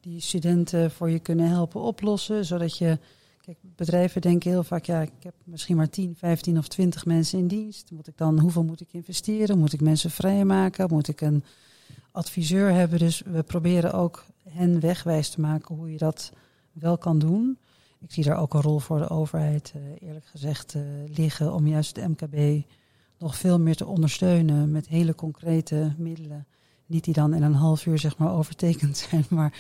[0.01, 2.99] die studenten voor je kunnen helpen oplossen, zodat je
[3.41, 7.39] Kijk, bedrijven denken heel vaak, ja, ik heb misschien maar 10, 15 of 20 mensen
[7.39, 7.91] in dienst.
[7.91, 9.59] Moet ik dan, hoeveel moet ik investeren?
[9.59, 10.87] Moet ik mensen vrijmaken?
[10.91, 11.45] Moet ik een
[12.13, 12.99] adviseur hebben?
[12.99, 16.33] Dus we proberen ook hen wegwijs te maken hoe je dat
[16.73, 17.59] wel kan doen.
[18.01, 21.67] Ik zie daar ook een rol voor de overheid, eh, eerlijk gezegd, eh, liggen om
[21.67, 22.67] juist het MKB
[23.19, 26.47] nog veel meer te ondersteunen met hele concrete middelen.
[26.87, 29.53] Niet die dan in een half uur zeg maar overtekend zijn, maar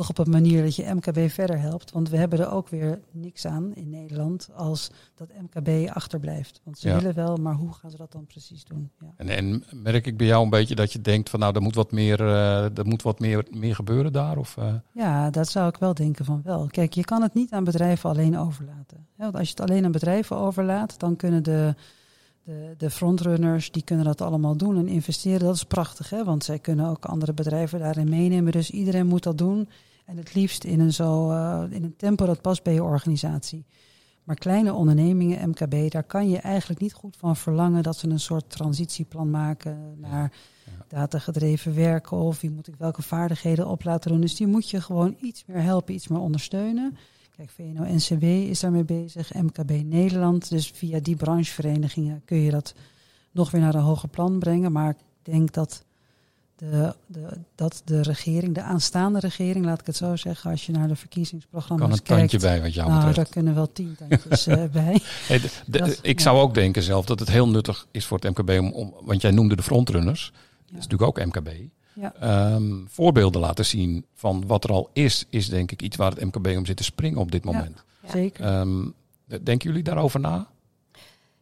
[0.00, 1.90] toch op een manier dat je MKB verder helpt.
[1.90, 6.60] Want we hebben er ook weer niks aan in Nederland als dat MKB achterblijft.
[6.64, 6.96] Want ze Ja.
[6.96, 8.90] willen wel, maar hoe gaan ze dat dan precies doen?
[9.00, 9.12] Ja.
[9.16, 11.74] En, en merk ik bij jou een beetje dat je denkt van nou, er moet
[11.74, 14.38] wat meer, er moet wat meer, meer gebeuren daar?
[14.38, 16.66] Of, eh, Ja, dat zou ik wel denken van wel.
[16.66, 19.06] Kijk, je kan het niet aan bedrijven alleen overlaten.
[19.16, 21.74] Want als je het alleen aan bedrijven overlaat, dan kunnen de,
[22.44, 25.40] de, de frontrunners, die kunnen dat allemaal doen en investeren.
[25.40, 26.24] Dat is prachtig, hè?
[26.24, 28.52] want zij kunnen ook andere bedrijven daarin meenemen.
[28.52, 29.68] Dus iedereen moet dat doen.
[30.10, 33.64] En het liefst in een, zo, eh, in een tempo dat past bij je organisatie.
[34.24, 38.20] Maar kleine ondernemingen, MKB, daar kan je eigenlijk niet goed van verlangen dat ze een
[38.20, 40.32] soort transitieplan maken naar
[40.88, 44.20] datagedreven werken of wie moet ik welke vaardigheden op laten doen.
[44.20, 46.96] Dus die moet je gewoon iets meer helpen, iets meer ondersteunen.
[47.36, 50.48] Kijk, VNO-NCW is daarmee bezig, MKB Nederland.
[50.48, 52.74] Dus via die brancheverenigingen kun je dat
[53.30, 54.72] nog weer naar een hoger plan brengen.
[54.72, 55.84] Maar ik denk dat
[56.60, 60.72] de, de, dat de regering, de aanstaande regering, laat ik het zo zeggen, als je
[60.72, 62.30] naar de verkiezingsprogramma's kan een kijkt.
[62.30, 63.16] tandje bij wat jou nou, betreft?
[63.16, 65.00] daar kunnen wel tien tandjes eh, bij.
[65.26, 66.24] Hey, de- de- Dat- ik ja.
[66.24, 69.22] zou ook denken zelf dat het heel nuttig is voor het MKB om, om want
[69.22, 70.32] jij noemde de frontrunners,
[70.66, 71.48] dat is natuurlijk ook MKB.
[71.92, 72.14] Ja.
[72.20, 76.24] Ehm, voorbeelden laten zien van wat er al is, is denk ik iets waar het
[76.24, 77.84] MKB om zit te springen op dit moment.
[78.08, 78.44] Zeker.
[78.44, 78.88] Ehm,
[79.26, 80.46] denken jullie daarover na?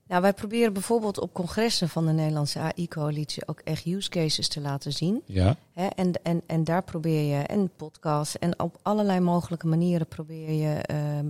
[0.09, 4.61] Nou, wij proberen bijvoorbeeld op congressen van de Nederlandse AI-coalitie ook echt use cases te
[4.61, 5.23] laten zien.
[5.25, 5.57] Ja.
[5.73, 10.51] Hè, en, en, en daar probeer je, en podcasts, en op allerlei mogelijke manieren probeer
[10.53, 11.27] je ehm,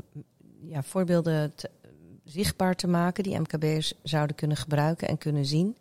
[0.63, 1.71] ja, voorbeelden te-
[2.25, 5.77] zichtbaar te maken die MKB'ers zouden kunnen gebruiken en kunnen zien.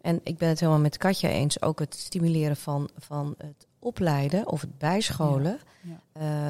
[0.00, 4.46] En ik ben het helemaal met Katja eens, ook het stimuleren van, van het opleiden
[4.48, 6.00] of het bijscholen Ja.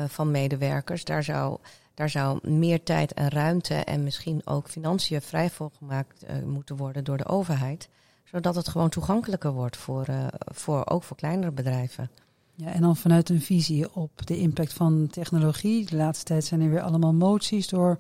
[0.03, 1.05] eh, van medewerkers.
[1.05, 1.59] Daar zou,
[2.01, 6.77] daar zou meer tijd en ruimte en misschien ook financiën vrij voor gemaakt eh, moeten
[6.77, 7.89] worden door de overheid
[8.31, 12.11] zodat het gewoon toegankelijker wordt voor, eh, voor ook voor kleinere bedrijven.
[12.55, 15.87] Ja, en dan vanuit een visie op de impact van technologie.
[15.87, 17.99] De laatste tijd zijn er weer allemaal moties door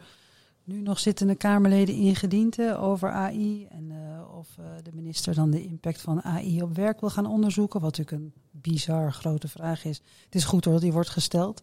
[0.64, 3.66] nu nog zittende Kamerleden ingediend hè, over AI.
[3.66, 7.26] En eh, of eh, de minister dan de impact van AI op werk wil gaan
[7.26, 7.80] onderzoeken.
[7.80, 10.00] Wat natuurlijk een bizar grote vraag is.
[10.24, 11.60] Het is goed hoor dat die wordt gesteld.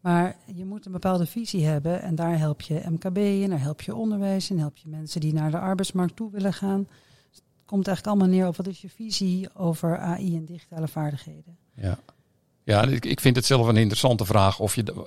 [0.00, 2.02] Maar je moet een bepaalde visie hebben.
[2.02, 5.32] En daar help je MKB in, daar help je onderwijs in, help je mensen die
[5.32, 6.88] naar de arbeidsmarkt toe willen gaan.
[7.30, 11.56] Het komt eigenlijk allemaal neer op wat is je visie over AI en digitale vaardigheden.
[11.74, 11.98] Ja,
[12.64, 15.06] ja ik, vind het zelf een interessante vraag of je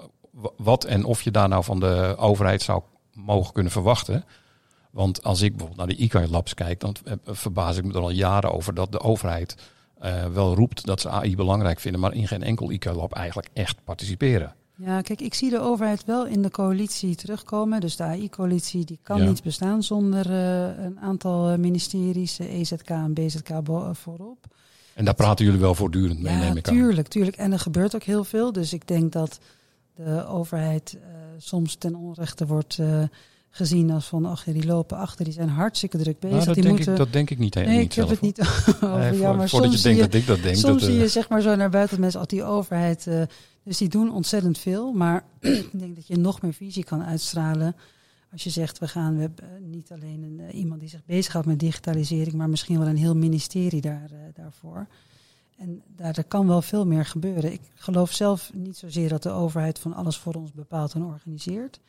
[0.58, 2.82] wat en of je daar nou van de overheid zou
[3.14, 4.26] mogen kunnen verwachten.
[4.92, 8.00] Want als ik bijvoorbeeld naar de ICAI Labs kijk, dan eh, verbaas ik me er
[8.00, 9.56] al jaren over dat de overheid
[10.00, 13.50] eh, wel roept dat ze AI belangrijk vinden, maar in geen enkel ICAI Lab eigenlijk
[13.54, 14.56] echt participeren.
[14.86, 17.80] Ja, kijk, ik zie de overheid wel in de coalitie terugkomen.
[17.80, 19.28] Dus de AI-coalitie die kan Ja.
[19.28, 23.50] niet bestaan zonder eh, een aantal eh, ministeries, eh, EZK en BZK
[23.94, 24.38] voorop.
[24.94, 26.74] En daar praten jullie wel voortdurend mee, ja, neem ik aan.
[26.76, 27.36] tuurlijk, tuurlijk.
[27.38, 28.52] En er gebeurt ook heel veel.
[28.52, 29.40] Dus ik denk dat
[29.96, 30.98] de overheid
[31.38, 32.80] soms ten onrechte wordt
[33.50, 36.36] gezien als van, ach, die lopen achter, die zijn hartstikke druk bezig.
[36.36, 36.92] Nou, dat, die denk moeten...
[36.94, 38.40] ik, dat denk ik niet, he- nee, niet ik heb het niet
[38.82, 40.56] over Nee, jou, maar voordat soms je zie denkt je, dat ik dat denk.
[40.56, 43.08] Soms dat, zie je zeg maar zo naar buiten mensen, als die overheid,
[43.64, 44.92] dus die doen ontzettend veel.
[44.92, 47.76] Maar ik denk dat je nog meer visie kan uitstralen.
[48.32, 51.06] Als je zegt, we gaan, we hebben eh, niet alleen een, eh, iemand die zich
[51.06, 54.88] bezighoudt met digitalisering, maar misschien wel een heel ministerie daar, eh, daarvoor.
[55.58, 57.54] En daar, kan wel veel meer gebeuren.
[57.54, 61.80] Ik geloof zelf niet zozeer dat de overheid van alles voor ons bepaalt en organiseert.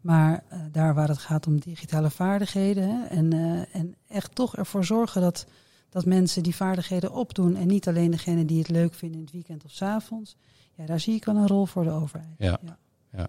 [0.00, 3.32] Maar daar waar het gaat om digitale vaardigheden en,
[3.72, 5.46] en echt toch ervoor zorgen dat
[5.90, 9.32] dat mensen die vaardigheden opdoen en niet alleen degene die het leuk vinden in het
[9.32, 10.36] weekend of 's avonds.
[10.80, 12.34] Ja, daar zie ik wel een rol voor de overheid.
[12.38, 12.60] Ja.
[13.12, 13.28] Ja,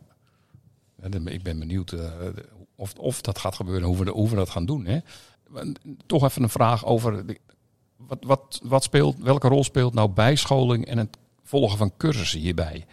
[1.26, 2.12] Ik ben benieuwd eh,
[2.76, 4.86] of, of dat gaat gebeuren, hoe we, de- hoe we dat gaan doen.
[4.86, 5.00] Hè.
[6.06, 7.40] Toch even een vraag over de-
[7.98, 12.86] wat, wat, wat speelt, welke rol speelt nou bijscholing en het volgen van cursussen hierbij?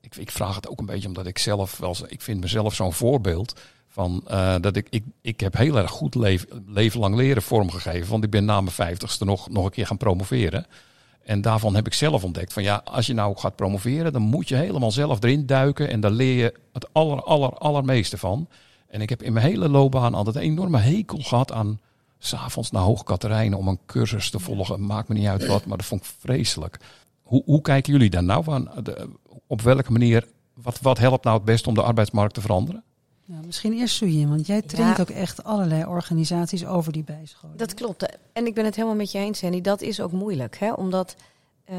[0.00, 2.92] Ik, ik, vraag het ook een beetje omdat ik zelf wel, ik vind mezelf zo'n
[2.92, 7.42] voorbeeld van eh, dat ik, ik, ik heb heel erg goed leven, leven lang leren
[7.42, 8.10] vormgegeven.
[8.10, 10.66] Want ik ben na mijn vijftigste nog, nog een keer gaan promoveren.
[11.24, 14.48] En daarvan heb ik zelf ontdekt van ja, als je nou gaat promoveren, dan moet
[14.48, 15.88] je helemaal zelf erin duiken.
[15.90, 18.48] En daar leer je het aller, aller, allermeeste van.
[18.88, 21.80] En ik heb in mijn hele loopbaan altijd een enorme hekel gehad aan
[22.18, 24.86] s'avonds naar Hoogkaterijnen om een cursus te volgen.
[24.86, 26.78] Maakt me niet uit wat, maar dat vond ik vreselijk.
[27.22, 28.64] Hoe, hoe kijken jullie daar nou?
[28.82, 29.08] De-
[29.46, 32.82] op welke manier, wat, wat helpt nou het best om de arbeidsmarkt te veranderen?
[33.32, 35.02] Nou, misschien eerst Suyin, want jij traint Ja.
[35.02, 37.58] ook echt allerlei organisaties over die bijscholing.
[37.58, 38.06] Dat klopt.
[38.32, 39.60] En ik ben het helemaal met je eens, Henny.
[39.60, 40.58] Dat is ook moeilijk.
[40.58, 40.72] Hè?
[40.72, 41.16] Omdat
[41.64, 41.76] eh,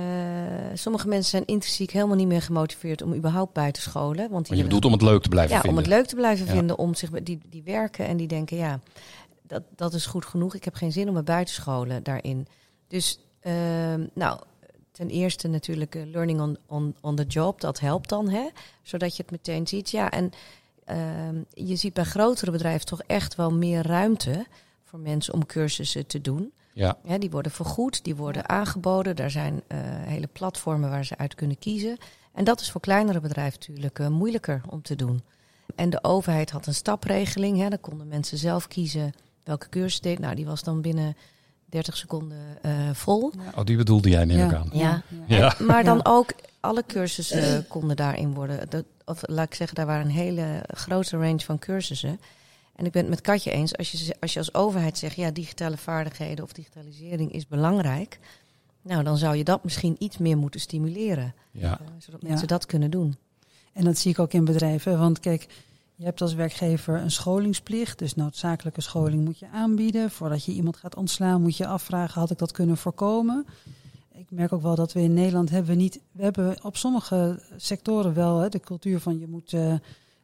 [0.73, 4.29] sommige mensen zijn intrinsiek helemaal niet meer gemotiveerd om überhaupt bij te scholen.
[4.29, 5.83] Want die je bedoelt om het leuk te blijven ja, om vinden.
[5.83, 6.51] het leuk te blijven Ja.
[6.51, 8.79] vinden, om zich die, die werken en die denken, ja,
[9.41, 10.55] dat, dat is goed genoeg.
[10.55, 12.47] Ik heb geen zin om me buiten scholen daarin.
[12.87, 14.39] Dus, ehm, nou,
[14.91, 18.47] ten eerste natuurlijk eh, learning on, on, on the job, dat helpt dan, hè,
[18.81, 19.89] zodat je het meteen ziet.
[19.89, 20.31] Ja, en
[21.49, 24.45] je ziet bij grotere bedrijven toch echt wel meer ruimte
[24.83, 26.51] voor mensen om cursussen te doen.
[26.73, 29.15] Ja, Ja, die worden vergoed, die worden aangeboden.
[29.15, 31.97] Daar zijn eh, hele platformen waar ze uit kunnen kiezen.
[32.33, 35.21] En dat is voor kleinere bedrijven natuurlijk eh, moeilijker om te doen.
[35.75, 37.57] En de overheid had een stapregeling.
[37.57, 40.19] Hè, dan konden mensen zelf kiezen welke cursus deed.
[40.19, 41.15] Nou, die was dan binnen
[41.73, 43.31] 30 seconden eh, vol.
[43.55, 44.57] oh, die bedoelde jij neem ik Ja.
[44.57, 44.69] aan.
[44.73, 45.01] Ja.
[45.27, 45.55] Ja.
[45.59, 46.03] Maar dan Ja.
[46.11, 48.69] ook alle cursussen konden daarin worden.
[48.69, 52.19] Dat, of laat ik zeggen, daar waren een hele grote range van cursussen.
[52.75, 55.31] En ik ben het met Katje eens, als je, als je als overheid zegt, ja,
[55.31, 58.19] digitale vaardigheden of digitalisering is belangrijk.
[58.81, 61.33] Nou, dan zou je dat misschien iets meer moeten stimuleren.
[61.51, 61.71] Ja.
[61.71, 62.27] eh, zodat Ja.
[62.27, 63.17] mensen dat kunnen doen.
[63.73, 64.99] En dat zie ik ook in bedrijven.
[64.99, 65.47] Want kijk,
[66.03, 67.99] je hebt als werkgever een scholingsplicht.
[67.99, 70.11] Dus noodzakelijke scholing moet je aanbieden.
[70.11, 73.45] Voordat je iemand gaat ontslaan, moet je afvragen: had ik dat kunnen voorkomen?
[74.13, 75.99] Ik merk ook wel dat we in Nederland hebben we niet.
[76.11, 79.73] We hebben op sommige sectoren wel hè, de cultuur van je moet eh,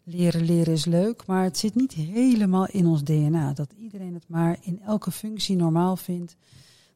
[0.04, 1.26] leren, leren is leuk.
[1.26, 3.54] Maar het zit niet helemaal in ons DNA.
[3.54, 6.36] Dat iedereen het maar in elke functie normaal vindt.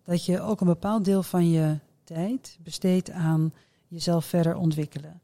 [0.04, 3.54] Dat je ook een bepaald deel van je tijd besteedt aan
[3.88, 5.22] jezelf verder ontwikkelen.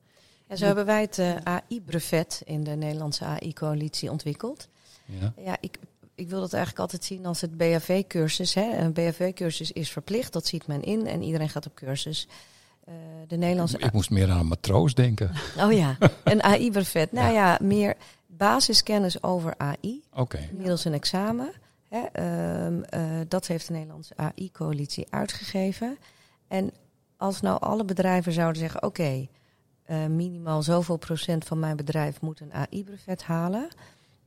[0.49, 4.67] En zo hebben wij het eh, AI-brevet in de Nederlandse AI-coalitie ontwikkeld.
[5.05, 5.33] Ja.
[5.37, 5.77] Ja, ik,
[6.15, 8.53] ik wil dat eigenlijk altijd zien als het BHV-cursus.
[8.53, 8.77] hè.
[8.77, 12.27] Een BHV-cursus is verplicht, dat ziet men in en iedereen gaat op cursus.
[12.83, 12.93] Eh,
[13.27, 15.31] de Nederlandse Ik moest meer aan een matroos denken.
[15.65, 17.11] Oh ja, een AI-brevet.
[17.11, 17.95] Nou ja, meer
[18.27, 20.39] basiskennis over AI, Oké.
[20.51, 21.51] middels een examen.
[21.89, 25.97] Hè, ehm, eh, dat heeft de Nederlandse AI-coalitie uitgegeven.
[26.47, 26.71] En
[27.17, 29.27] als nou alle bedrijven zouden zeggen: oké,
[29.89, 33.67] eh, minimaal zoveel procent van mijn bedrijf moet een AI-brevet halen,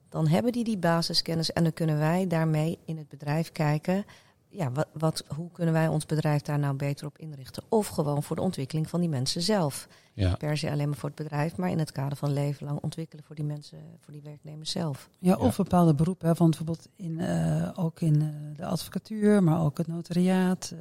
[0.09, 4.05] dan hebben die die basiskennis en dan kunnen wij daarmee in het bedrijf kijken.
[4.49, 7.63] Ja, wat, wat, hoe kunnen wij ons bedrijf daar nou beter op inrichten?
[7.69, 10.29] Of gewoon voor de ontwikkeling van die mensen zelf Ja.
[10.29, 12.79] niet per se alleen maar voor het bedrijf, maar in het kader van leven lang
[12.83, 15.09] ontwikkelen voor die mensen, voor die werknemers zelf.
[15.19, 16.29] Ja, of bepaalde beroepen.
[16.29, 20.79] Hè, want bijvoorbeeld in, eh, ook in eh, de advocatuur, maar ook het notariaat, eh,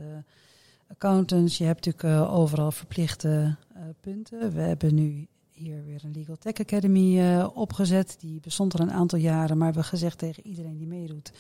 [0.92, 1.58] accountants.
[1.58, 4.54] Je hebt natuurlijk eh, overal verplichte eh, punten.
[4.54, 5.28] We hebben nu
[5.62, 8.16] hier weer een Legal Tech Academy eh, opgezet.
[8.20, 11.32] Die bestond al een aantal jaren, maar we hebben gezegd tegen iedereen die meedoet.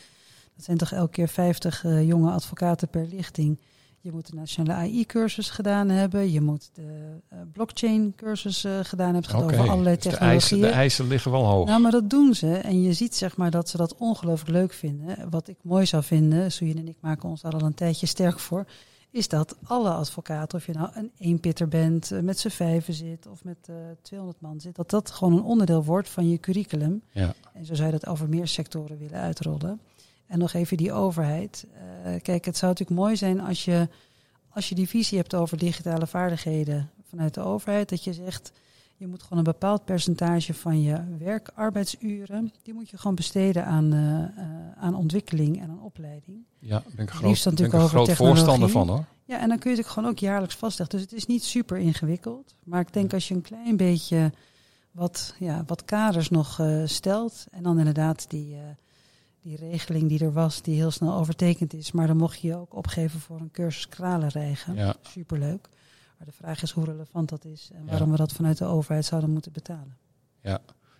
[0.55, 3.59] Dat zijn toch elke keer 50 eh, jonge advocaten per lichting.
[3.99, 6.31] Je moet de nationale AI-cursus gedaan hebben.
[6.31, 7.19] Je moet de
[7.51, 9.15] blockchain-cursus gedaan hebben.
[9.15, 10.61] Het gaat over allerlei Dus de, eisen, technologieën.
[10.61, 11.67] de eisen liggen wel hoog.
[11.67, 12.53] Nou, maar dat doen ze.
[12.53, 15.29] En je ziet zeg maar dat ze dat ongelooflijk leuk vinden.
[15.29, 18.39] Wat ik mooi zou vinden, Soejen en ik maken ons daar al een tijdje sterk
[18.39, 18.65] voor,
[19.11, 23.27] is dat alle advocaten, of je nou een eenpitter bent, eh, met z'n vijven zit
[23.27, 27.01] of met eh 200 man zit, dat dat gewoon een onderdeel wordt van je curriculum.
[27.11, 27.33] Ja.
[27.53, 29.81] En zo zou je dat over meer sectoren willen uitrollen.
[30.27, 31.67] En nog even die overheid.
[31.73, 33.87] Eh, kijk, het zou natuurlijk mooi zijn als je,
[34.49, 38.51] als je die visie hebt over digitale vaardigheden vanuit de overheid, dat je zegt,
[39.01, 43.93] je moet gewoon een bepaald percentage van je werkarbeidsuren, die moet je gewoon besteden aan,
[43.93, 46.45] eh, eh, aan ontwikkeling en aan opleiding.
[46.59, 49.05] Ja, ben ik, groot, ben ik natuurlijk een groot voorstander van hoor.
[49.25, 50.97] Ja, en dan kun je het gewoon ook jaarlijks vastleggen.
[50.97, 52.55] Dus het is niet super ingewikkeld.
[52.63, 54.31] Maar ik denk als je een klein beetje
[54.91, 57.45] wat, ja, wat kaders nog eh, stelt.
[57.51, 58.57] En dan inderdaad die,
[59.41, 61.91] die regeling die er was, die heel snel overtekend is.
[61.91, 64.75] Maar dan mocht je je ook opgeven voor een cursus kralenrijgen.
[64.75, 64.95] Ja.
[65.01, 65.69] Superleuk.
[66.21, 67.69] Maar de vraag is hoe relevant dat is.
[67.73, 67.89] En Ja.
[67.89, 69.97] waarom we dat vanuit de overheid zouden moeten betalen.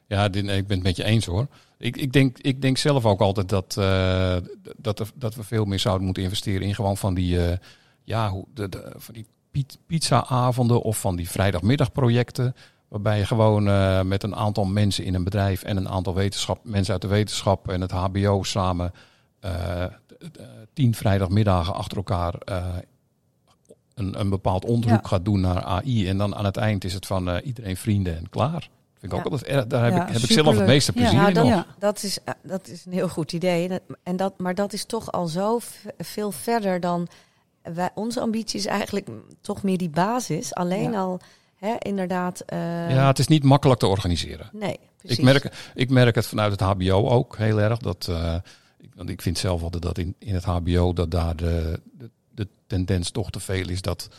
[0.08, 1.48] Ja, dit- nee, ik ben het met je eens hoor.
[1.78, 4.38] Ik, ik, denk, ik denk zelf ook altijd dat, eh,
[4.78, 7.58] dat, er- dat we veel meer zouden moeten investeren in gewoon van die, eh,
[8.04, 12.56] ja, hoe, de, de, van die pi- pizza-avonden of van die vrijdagmiddagprojecten.
[12.88, 16.60] Waarbij je gewoon eh, met een aantal mensen in een bedrijf en een aantal wetenschap,
[16.66, 18.92] mensen uit de wetenschap en het HBO samen
[20.74, 22.34] tien vrijdagmiddagen achter elkaar
[24.02, 25.08] een, een bepaald onderzoek Ja.
[25.08, 26.08] gaat doen naar AI.
[26.08, 28.70] En dan aan het eind is het van eh, iedereen vrienden en klaar.
[29.00, 29.68] Vind ik ook altijd erg.
[29.68, 31.00] Daar heb, Ja, ik, heb ik zelf het meeste Ja.
[31.02, 31.54] plezier Nou, in.
[31.54, 31.66] Ja.
[31.80, 33.68] dat, is, eh, dat is een heel goed idee.
[33.68, 35.60] Dat- En dat, maar dat is toch al zo
[35.98, 37.08] veel verder dan.
[37.74, 39.08] Wij, onze ambitie is eigenlijk
[39.42, 40.54] toch meer die basis.
[40.54, 41.00] Alleen Ja.
[41.00, 41.20] al,
[41.56, 42.40] hè, inderdaad.
[42.40, 44.50] eh, Ja, het is niet makkelijk te organiseren.
[44.54, 45.18] Nee, precies.
[45.18, 47.78] Ik merk, ik merk het vanuit het HBO ook heel erg.
[47.78, 48.36] Dat, eh,
[48.80, 52.10] ik, want ik vind zelf altijd dat in, in het HBO dat daar de, de,
[52.34, 54.10] de tendens toch te veel is dat,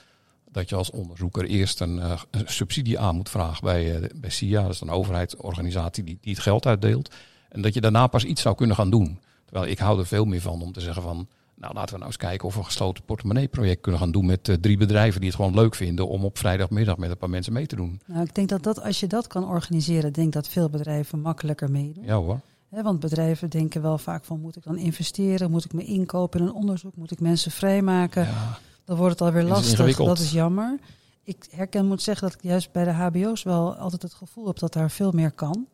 [0.51, 4.31] dat je als onderzoeker eerst een, eh, een subsidie aan moet vragen bij, eh, bij
[4.31, 4.62] SIA.
[4.62, 7.14] Dat is een overheidsorganisatie die, die het geld uitdeelt.
[7.48, 9.20] En dat je daarna pas iets zou kunnen gaan doen.
[9.44, 11.29] Terwijl ik hou er veel meer van om te zeggen van...
[11.55, 14.48] Nou, laten we nou eens kijken of we een gesloten portemonnee-project kunnen gaan doen met
[14.48, 17.53] eh, drie bedrijven die het gewoon leuk vinden om op vrijdagmiddag met een paar mensen
[17.53, 18.01] mee te doen.
[18.07, 21.70] Nou, ik denk dat, dat als je dat kan organiseren, denk dat veel bedrijven makkelijker
[21.70, 22.05] meedoen.
[22.05, 22.40] Ja hoor.
[22.80, 26.46] Want bedrijven denken wel vaak van moet ik dan investeren, moet ik me inkopen in
[26.46, 28.22] een onderzoek, moet ik mensen vrijmaken.
[28.22, 28.58] Ja.
[28.85, 29.96] Dan wordt het alweer is lastig.
[29.96, 30.78] Dat is jammer.
[31.22, 34.58] Ik herken, moet zeggen dat ik juist bij de HBO's wel altijd het gevoel heb
[34.58, 35.66] dat daar veel meer kan.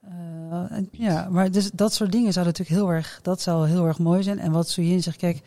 [0.00, 3.86] Eh, en, ja, maar dus dat soort dingen zou natuurlijk heel erg, dat zou heel
[3.86, 4.38] erg mooi zijn.
[4.38, 5.42] En wat Sujin zegt, kijk,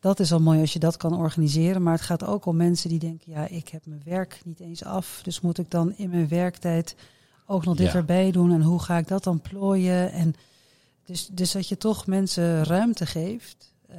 [0.00, 1.82] dat is al mooi als je dat kan organiseren.
[1.82, 4.84] Maar het gaat ook om mensen die denken, ja, ik heb mijn werk niet eens
[4.84, 5.20] af.
[5.22, 6.96] Dus moet ik dan in mijn werktijd
[7.46, 7.94] ook nog dit Ja.
[7.94, 8.52] erbij doen?
[8.52, 10.12] En hoe ga ik dat dan plooien?
[10.12, 10.34] En
[11.04, 13.98] dus, dus dat je toch mensen ruimte geeft eh,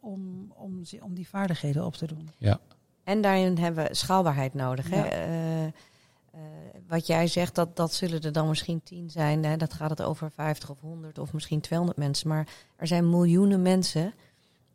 [0.00, 2.30] om, om, om die vaardigheden op te doen.
[3.04, 4.90] En daarin hebben we schaalbaarheid nodig.
[4.90, 4.96] Hè?
[4.96, 5.10] Ja.
[5.10, 5.72] Eh, eh,
[6.88, 9.44] wat jij zegt, dat, dat zullen er dan misschien tien zijn.
[9.44, 9.56] Hè?
[9.56, 12.28] Dat gaat het over 50 of 100 of misschien 200 mensen.
[12.28, 14.14] Maar er zijn miljoenen mensen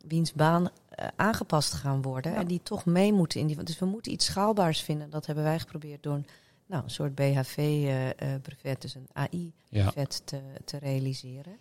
[0.08, 0.68] wiens baan
[1.16, 2.32] aangepast gaan worden.
[2.32, 2.38] Ja.
[2.38, 3.62] En die toch mee moeten in die.
[3.62, 5.10] Dus we moeten iets schaalbaars vinden.
[5.10, 6.26] Dat hebben wij geprobeerd door een,
[6.72, 10.20] nou, een soort BHV-brevet, dus een AI-brevet Ja.
[10.24, 11.52] te, te realiseren.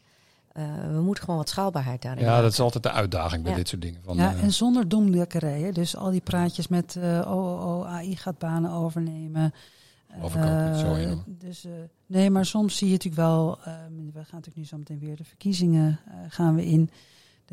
[0.52, 2.44] Eh, we moeten gewoon wat schaalbaarheid daarin ja, maken.
[2.44, 3.58] dat is altijd de uitdaging bij Ja.
[3.58, 4.02] dit soort dingen.
[4.04, 5.74] Van, ja, eh, en zonder domdekkerijen.
[5.74, 9.54] Dus al die praatjes met eh OOO, AI gaat banen overnemen.
[10.14, 11.72] Geloof ik ook niet zo Eh, dus, eh,
[12.06, 13.58] nee, maar soms zie je natuurlijk wel...
[13.64, 16.90] eh, we gaan natuurlijk nu zo meteen weer de verkiezingen eh, gaan we in.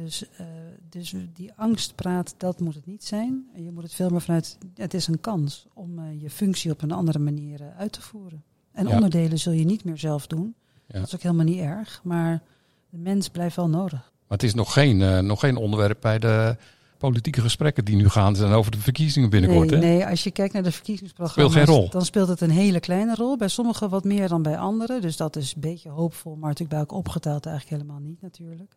[0.04, 0.46] Dus, eh,
[0.88, 3.46] dus die angstpraat, dat moet het niet zijn.
[3.54, 4.58] Je moet het veel meer vanuit...
[4.74, 8.00] Het is een kans om eh, je functie op een andere manier eh, uit te
[8.02, 8.42] voeren.
[8.72, 8.94] En Ja.
[8.94, 10.54] onderdelen zul je niet meer zelf doen.
[10.86, 10.98] Ja.
[10.98, 12.00] Dat is ook helemaal niet erg.
[12.04, 12.42] Maar
[12.90, 14.00] de mens blijft wel nodig.
[14.00, 16.56] Maar het is nog geen, nog geen onderwerp bij de
[16.98, 19.70] politieke gesprekken die nu gaan zijn over de verkiezingen binnenkort.
[19.70, 19.86] nee, hè?
[19.86, 21.90] nee, als je kijkt naar de verkiezingsprogramma's, Speelt geen rol.
[21.90, 23.36] dan speelt het een hele kleine rol.
[23.36, 25.00] Bij sommigen wat meer dan bij anderen.
[25.00, 28.76] Dus dat is een beetje hoopvol, maar natuurlijk bij elkaar opgeteld eigenlijk helemaal niet natuurlijk.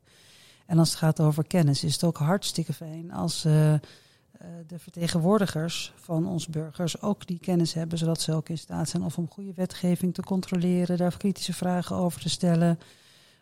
[0.72, 3.80] En als het gaat over kennis, is het ook hartstikke fijn als eh, eh,
[4.68, 9.04] de vertegenwoordigers van ons burgers ook die kennis hebben, zodat ze ook in staat zijn
[9.04, 12.80] of om goede wetgeving te controleren, daar kritische vragen over te stellen,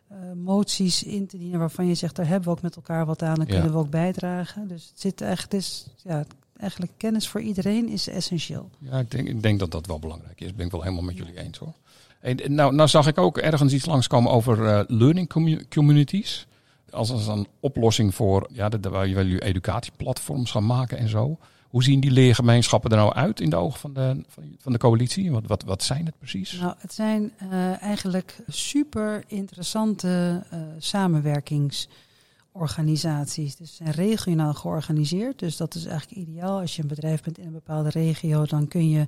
[0.08, 3.22] eh, moties in te dienen waarvan je zegt, daar hebben we ook met elkaar wat
[3.22, 3.52] aan, dan Ja.
[3.54, 4.68] kunnen we ook bijdragen.
[4.68, 6.26] Dus het zit echt, het is, ja,
[6.58, 8.70] eigenlijk kennis voor iedereen is essentieel.
[8.78, 10.54] Ja, ik denk, ik denk dat dat wel belangrijk is.
[10.56, 11.74] Ben ik wel helemaal met jullie eens hoor.
[12.20, 16.48] En, nou, nou zag ik ook ergens iets langskomen over learning commu- communities.
[16.92, 21.38] Als, als een oplossing voor, ja, de- waar jullie educatieplatforms gaan maken en zo.
[21.70, 24.24] Hoe zien die leergemeenschappen er nou uit in de ogen van de,
[24.58, 25.32] van, de coalitie?
[25.32, 26.52] Wat, wat, wat zijn het precies?
[26.60, 33.56] Nou, het zijn eh, eigenlijk super interessante eh, samenwerkingsorganisaties.
[33.56, 35.40] Dus ze zijn regionaal georganiseerd.
[35.40, 36.60] Dus dat is eigenlijk ideaal.
[36.60, 39.08] Als je een bedrijf bent in een bepaalde regio, dan kun je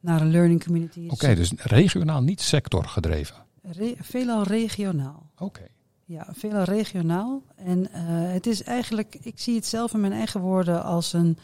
[0.00, 1.06] naar een learning community.
[1.08, 3.36] Oké, dus regionaal, niet sectorgedreven.
[3.62, 5.30] Re- veelal regionaal.
[5.38, 5.62] Oké.
[6.12, 7.42] Ja, veelal regionaal.
[7.56, 11.38] En eh, het is eigenlijk, ik zie het zelf in mijn eigen woorden als een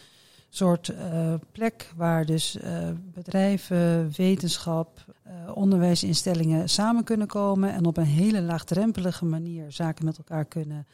[0.48, 5.16] soort eh, plek waar dus eh, bedrijven, wetenschap,
[5.54, 10.86] onderwijsinstellingen samen kunnen komen en op een hele laagdrempelige manier zaken met elkaar kunnen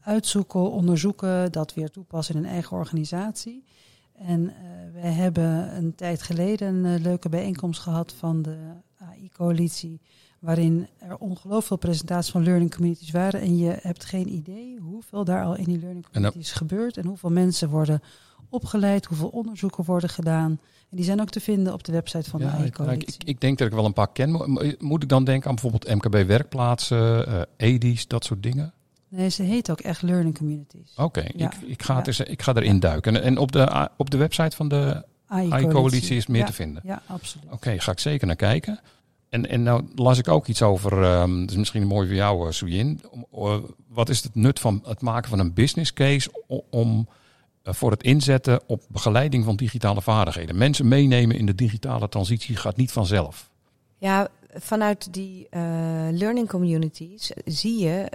[0.00, 3.64] uitzoeken, onderzoeken, dat weer toepassen in een eigen organisatie.
[4.12, 4.52] En
[4.92, 8.56] wij hebben een tijd geleden een leuke bijeenkomst gehad van de
[8.98, 10.00] AI-coalitie
[10.42, 13.40] waarin er ongelooflijk veel presentaties van learning communities waren.
[13.40, 16.96] En je hebt geen idee hoeveel daar al in die learning En communities gebeurt.
[16.96, 18.02] En hoeveel mensen worden
[18.48, 20.50] opgeleid, hoeveel onderzoeken worden gedaan.
[20.90, 23.14] En die zijn ook te vinden op de website van de Ja, ik, AI-coalitie.
[23.20, 24.30] ik, ik denk dat ik wel een paar ken.
[24.30, 28.72] Mo- Moet ik dan denken aan bijvoorbeeld MKB-werkplaatsen, eh EDI's, dat soort dingen?
[29.08, 30.92] Nee, ze heet ook echt learning communities.
[30.96, 31.46] Oké, Ja.
[31.52, 32.24] ik, ik, ga Ja.
[32.24, 33.16] ik ga erin duiken.
[33.16, 36.82] En, en op, de, op de website van de AI-coalitie is meer te vinden?
[36.84, 37.50] Ja, absoluut.
[37.52, 38.80] Oké, ga ik zeker naar kijken.
[39.32, 40.90] En, en nou las ik ook iets over,
[41.40, 42.52] dat is misschien mooi voor jou,
[43.34, 43.56] uh,
[43.88, 46.30] wat is het nut van het maken van een business case
[46.70, 47.08] om
[47.62, 50.56] eh, voor het inzetten op begeleiding van digitale vaardigheden?
[50.56, 53.50] Mensen meenemen in de digitale transitie gaat niet vanzelf.
[53.98, 55.46] Ja, vanuit die
[56.10, 58.06] learning communities zie je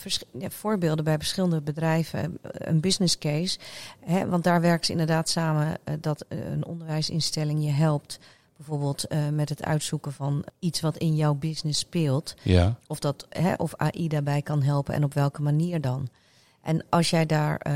[0.50, 3.60] voorbeelden bij verschillende bedrijven, een business case.
[4.00, 8.20] Hè, want daar werken ze inderdaad samen dat een onderwijsinstelling je helpt.
[8.58, 12.36] Bijvoorbeeld eh, met het uitzoeken van iets wat in jouw business speelt.
[12.44, 16.08] Ja, Of, dat, hè, of AI daarbij kan helpen en op welke manier dan.
[16.62, 17.74] En als jij daar eh,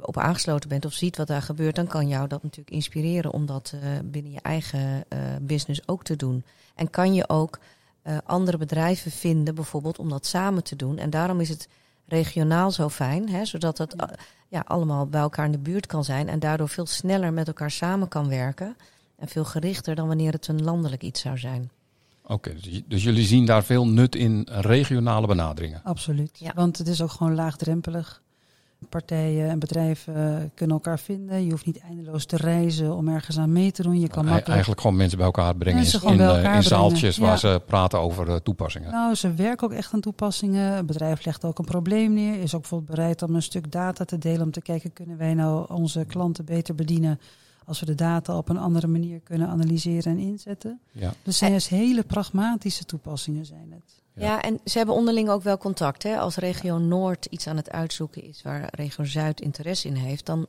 [0.00, 3.46] op aangesloten bent of ziet wat daar gebeurt, dan kan jou dat natuurlijk inspireren om
[3.46, 6.44] dat eh, binnen je eigen eh, business ook te doen.
[6.74, 7.58] En kan je ook
[8.02, 10.98] eh, andere bedrijven vinden, bijvoorbeeld, om dat samen te doen.
[10.98, 11.68] En daarom is het
[12.06, 14.08] regionaal zo fijn, hè, zodat het eh,
[14.48, 17.70] ja, allemaal bij elkaar in de buurt kan zijn en daardoor veel sneller met elkaar
[17.70, 18.76] samen kan werken.
[19.24, 21.70] En veel gerichter dan wanneer het een landelijk iets zou zijn.
[22.26, 22.54] oké.
[22.60, 25.80] dus, dus jullie zien daar veel nut in regionale benaderingen.
[25.84, 26.38] Absoluut.
[26.38, 26.52] Ja.
[26.54, 28.22] Want het is ook gewoon laagdrempelig.
[28.88, 31.44] Partijen en bedrijven kunnen elkaar vinden.
[31.44, 34.00] Je hoeft niet eindeloos te reizen om ergens aan mee te doen.
[34.00, 34.48] Je kan makkelijk...
[34.48, 36.62] Eigenlijk gewoon mensen bij elkaar brengen Mensen in, eh, elkaar in brengen.
[36.62, 38.90] zaaltjes waar ze praten over eh, toepassingen.
[38.90, 40.72] Nou, ze werken ook echt aan toepassingen.
[40.72, 42.40] Het bedrijf legt ook een probleem neer.
[42.40, 44.42] Is ook bijvoorbeeld bereid om een stuk data te delen.
[44.42, 47.20] Om te kijken, kunnen wij nou onze klanten beter bedienen.
[47.64, 50.80] Als we de data op een andere manier kunnen analyseren en inzetten.
[50.92, 51.12] Ja.
[51.22, 54.02] Dus zijn dus hele pragmatische toepassingen zijn het.
[54.14, 54.24] Ja.
[54.24, 54.42] Ja.
[54.42, 56.02] en ze hebben onderling ook wel contact.
[56.02, 56.16] Hè?
[56.18, 60.46] Als regio Noord iets aan het uitzoeken is waar regio Zuid interesse in heeft, dan,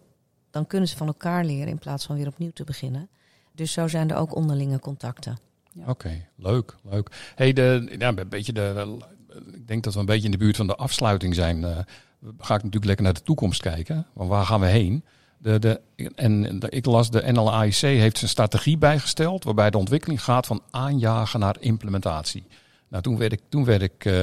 [0.51, 3.09] dan kunnen ze van elkaar leren in plaats van weer opnieuw te beginnen.
[3.51, 5.37] Dus zo zijn er ook onderlinge contacten.
[5.85, 7.31] Oké, leuk, leuk.
[7.35, 10.37] Hey, de, ja, een beetje de, de- ik denk dat we een beetje in de
[10.37, 11.63] buurt van de afsluiting zijn.
[11.63, 11.77] Eh,
[12.21, 14.05] ga ik natuurlijk lekker naar de toekomst kijken.
[14.13, 15.03] Want waar gaan we heen?
[15.45, 15.81] De, de,
[16.15, 20.61] en de- ik las de NLAIC heeft zijn strategie bijgesteld, waarbij de ontwikkeling gaat van
[20.71, 22.43] aanjagen naar implementatie.
[22.87, 24.13] Nou, toen werd ik, toen werd ik eh,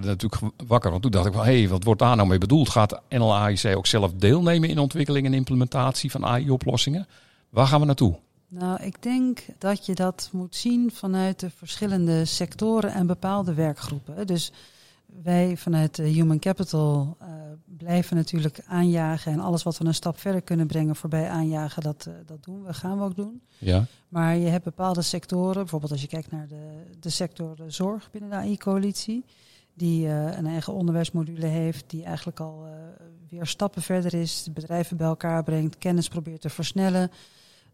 [0.00, 2.68] natuurlijk wakker, want toen dacht ik van, hé, hey, wat wordt daar nou mee bedoeld?
[2.68, 7.06] Gaat NLAIC ook zelf deelnemen in ontwikkeling en implementatie van AI-oplossingen?
[7.48, 8.18] Waar gaan we naartoe?
[8.48, 14.26] Nou, ik denk dat je dat moet zien vanuit de verschillende sectoren en bepaalde werkgroepen.
[14.26, 14.52] Dus
[15.22, 17.28] wij vanuit de Human Capital eh,
[17.78, 22.06] blijven natuurlijk aanjagen en alles wat we een stap verder kunnen brengen voorbij aanjagen, dat,
[22.06, 23.42] eh, dat doen we, gaan we ook doen.
[23.58, 27.70] Ja, Maar je hebt bepaalde sectoren, bijvoorbeeld als je kijkt naar de, de sector de
[27.70, 29.24] zorg binnen de AI-coalitie,
[29.74, 32.72] die eh, een eigen onderwijsmodule heeft, die eigenlijk al eh,
[33.28, 37.10] weer stappen verder is, bedrijven bij elkaar brengt, kennis probeert te versnellen.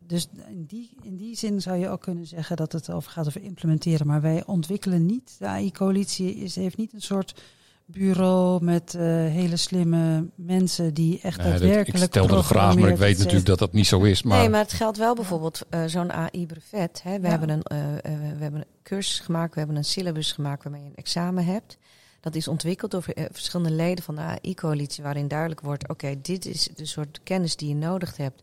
[0.08, 3.26] Dus in die, in die zin zou je ook kunnen zeggen dat het over gaat
[3.26, 4.06] over implementeren.
[4.06, 5.36] Maar wij ontwikkelen niet.
[5.38, 7.42] De AI-coalitie is, heeft niet een soort
[7.84, 12.02] bureau met eh, hele slimme mensen die echt Nee, dat- daadwerkelijk.
[12.02, 14.22] ik stelde de vraag, maar ik weet et natuurlijk dat dat niet zo is.
[14.22, 17.02] Maar, Nee, maar het geldt wel bijvoorbeeld eh, zo'n AI-brevet.
[17.02, 17.16] hè.
[17.20, 17.30] We, Ja.
[17.30, 18.02] hebben een, eh, eh,
[18.36, 21.78] we hebben een cursus gemaakt, we hebben een syllabus gemaakt waarmee je een examen hebt.
[22.20, 26.46] Dat is ontwikkeld door eh, verschillende leden van de AI-coalitie, waarin duidelijk wordt: oké, dit
[26.46, 28.42] is de soort kennis die je nodig hebt.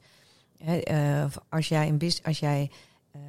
[0.57, 2.71] Eh, als jij, een bus- als jij
[3.11, 3.21] eh,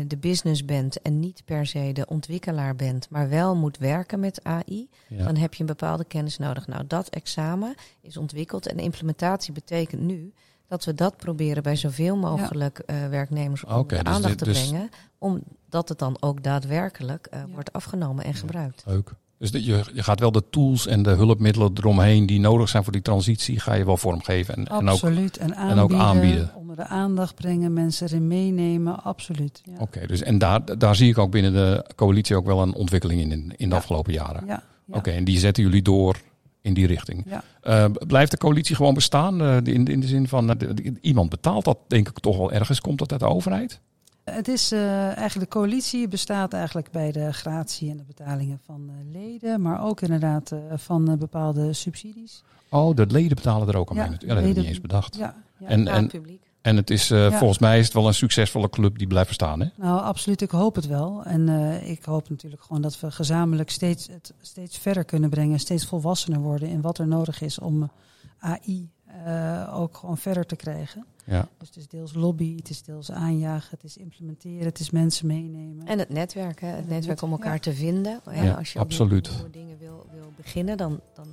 [0.00, 4.20] eh, de business bent en niet per se de ontwikkelaar bent, maar wel moet werken
[4.20, 5.24] met AI, ja.
[5.24, 6.66] dan heb je een bepaalde kennis nodig.
[6.66, 10.32] Nou, dat examen is ontwikkeld en implementatie betekent nu
[10.66, 14.44] dat we dat proberen bij zoveel mogelijk eh, werknemers onder de dus aandacht dit- te
[14.44, 17.46] dus- brengen, omdat het dan ook daadwerkelijk eh, Ja.
[17.48, 18.82] wordt afgenomen en gebruikt.
[18.86, 19.12] Leuk.
[19.50, 22.92] Dus je, je gaat wel de tools en de hulpmiddelen eromheen die nodig zijn voor
[22.92, 24.54] die transitie, ga je wel vormgeven.
[24.54, 25.36] En, en ook, Absoluut.
[25.36, 26.50] En, en ook aanbieden.
[26.54, 29.02] Onder de aandacht brengen, mensen erin meenemen.
[29.04, 29.60] Absoluut.
[29.64, 29.72] Ja.
[29.78, 33.20] Oké, dus en daar, daar zie ik ook binnen de coalitie ook wel een ontwikkeling
[33.20, 33.76] in, in, de Ja.
[33.76, 34.46] afgelopen jaren.
[34.46, 34.62] Ja.
[34.88, 36.16] Oké, en die zetten jullie door
[36.60, 37.26] in die richting.
[37.62, 39.40] Eh, blijft de coalitie gewoon bestaan?
[39.42, 42.80] eh, in, in de zin van, eh, iemand betaalt dat denk ik toch wel ergens.
[42.80, 43.80] Komt dat uit de overheid?
[44.24, 48.90] Het is eh, eigenlijk de coalitie bestaat eigenlijk bij de gratie en de betalingen van
[48.90, 52.42] eh, leden, maar ook inderdaad eh, van bepaalde subsidies.
[52.72, 54.16] Oh, de leden betalen er ook aan Ja, mee.
[54.20, 55.16] Ja, dat heb ik niet eens bedacht.
[55.16, 55.66] Ja, ja.
[55.66, 56.42] En, en, publiek.
[56.62, 57.38] en het is, eh, Ja.
[57.38, 59.60] volgens mij is het wel een succesvolle club die blijft bestaan.
[59.60, 59.66] Hè?
[59.76, 60.40] Nou, absoluut.
[60.40, 61.22] Ik hoop het wel.
[61.24, 65.58] En eh, ik hoop natuurlijk gewoon dat we gezamenlijk steeds, het steeds verder kunnen brengen,
[65.58, 67.90] steeds volwassener worden in wat er nodig is om
[68.38, 68.90] AI
[69.24, 71.04] eh, ook gewoon verder te krijgen.
[71.24, 71.48] Ja.
[71.58, 75.26] Dus het is deels lobby, het is deels aanjagen, het is implementeren, het is mensen
[75.26, 75.86] meenemen.
[75.86, 76.68] En het netwerk, hè?
[76.68, 77.58] het netwerk om elkaar ja.
[77.58, 78.20] te vinden.
[78.30, 78.44] Hè?
[78.44, 79.30] Ja, Als je absoluut.
[79.30, 81.26] nieuwe dingen wil, wil beginnen, dan, dan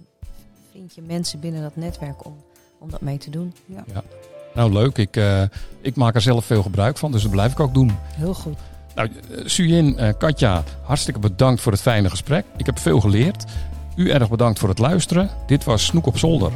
[0.71, 2.35] vind je mensen binnen dat netwerk om,
[2.79, 3.53] om dat mee te doen.
[4.53, 4.97] Nou, leuk.
[4.97, 5.41] Ik, eh,
[5.81, 7.97] ik maak er zelf veel gebruik van, dus dat blijf ik ook doen.
[8.15, 8.57] Heel goed.
[8.95, 12.45] Nou, eh, Suyin, eh, Katja, hartstikke bedankt voor het fijne gesprek.
[12.57, 13.43] Ik heb veel geleerd.
[13.95, 15.29] U erg bedankt voor het luisteren.
[15.47, 16.51] Dit was Snoek op zolder.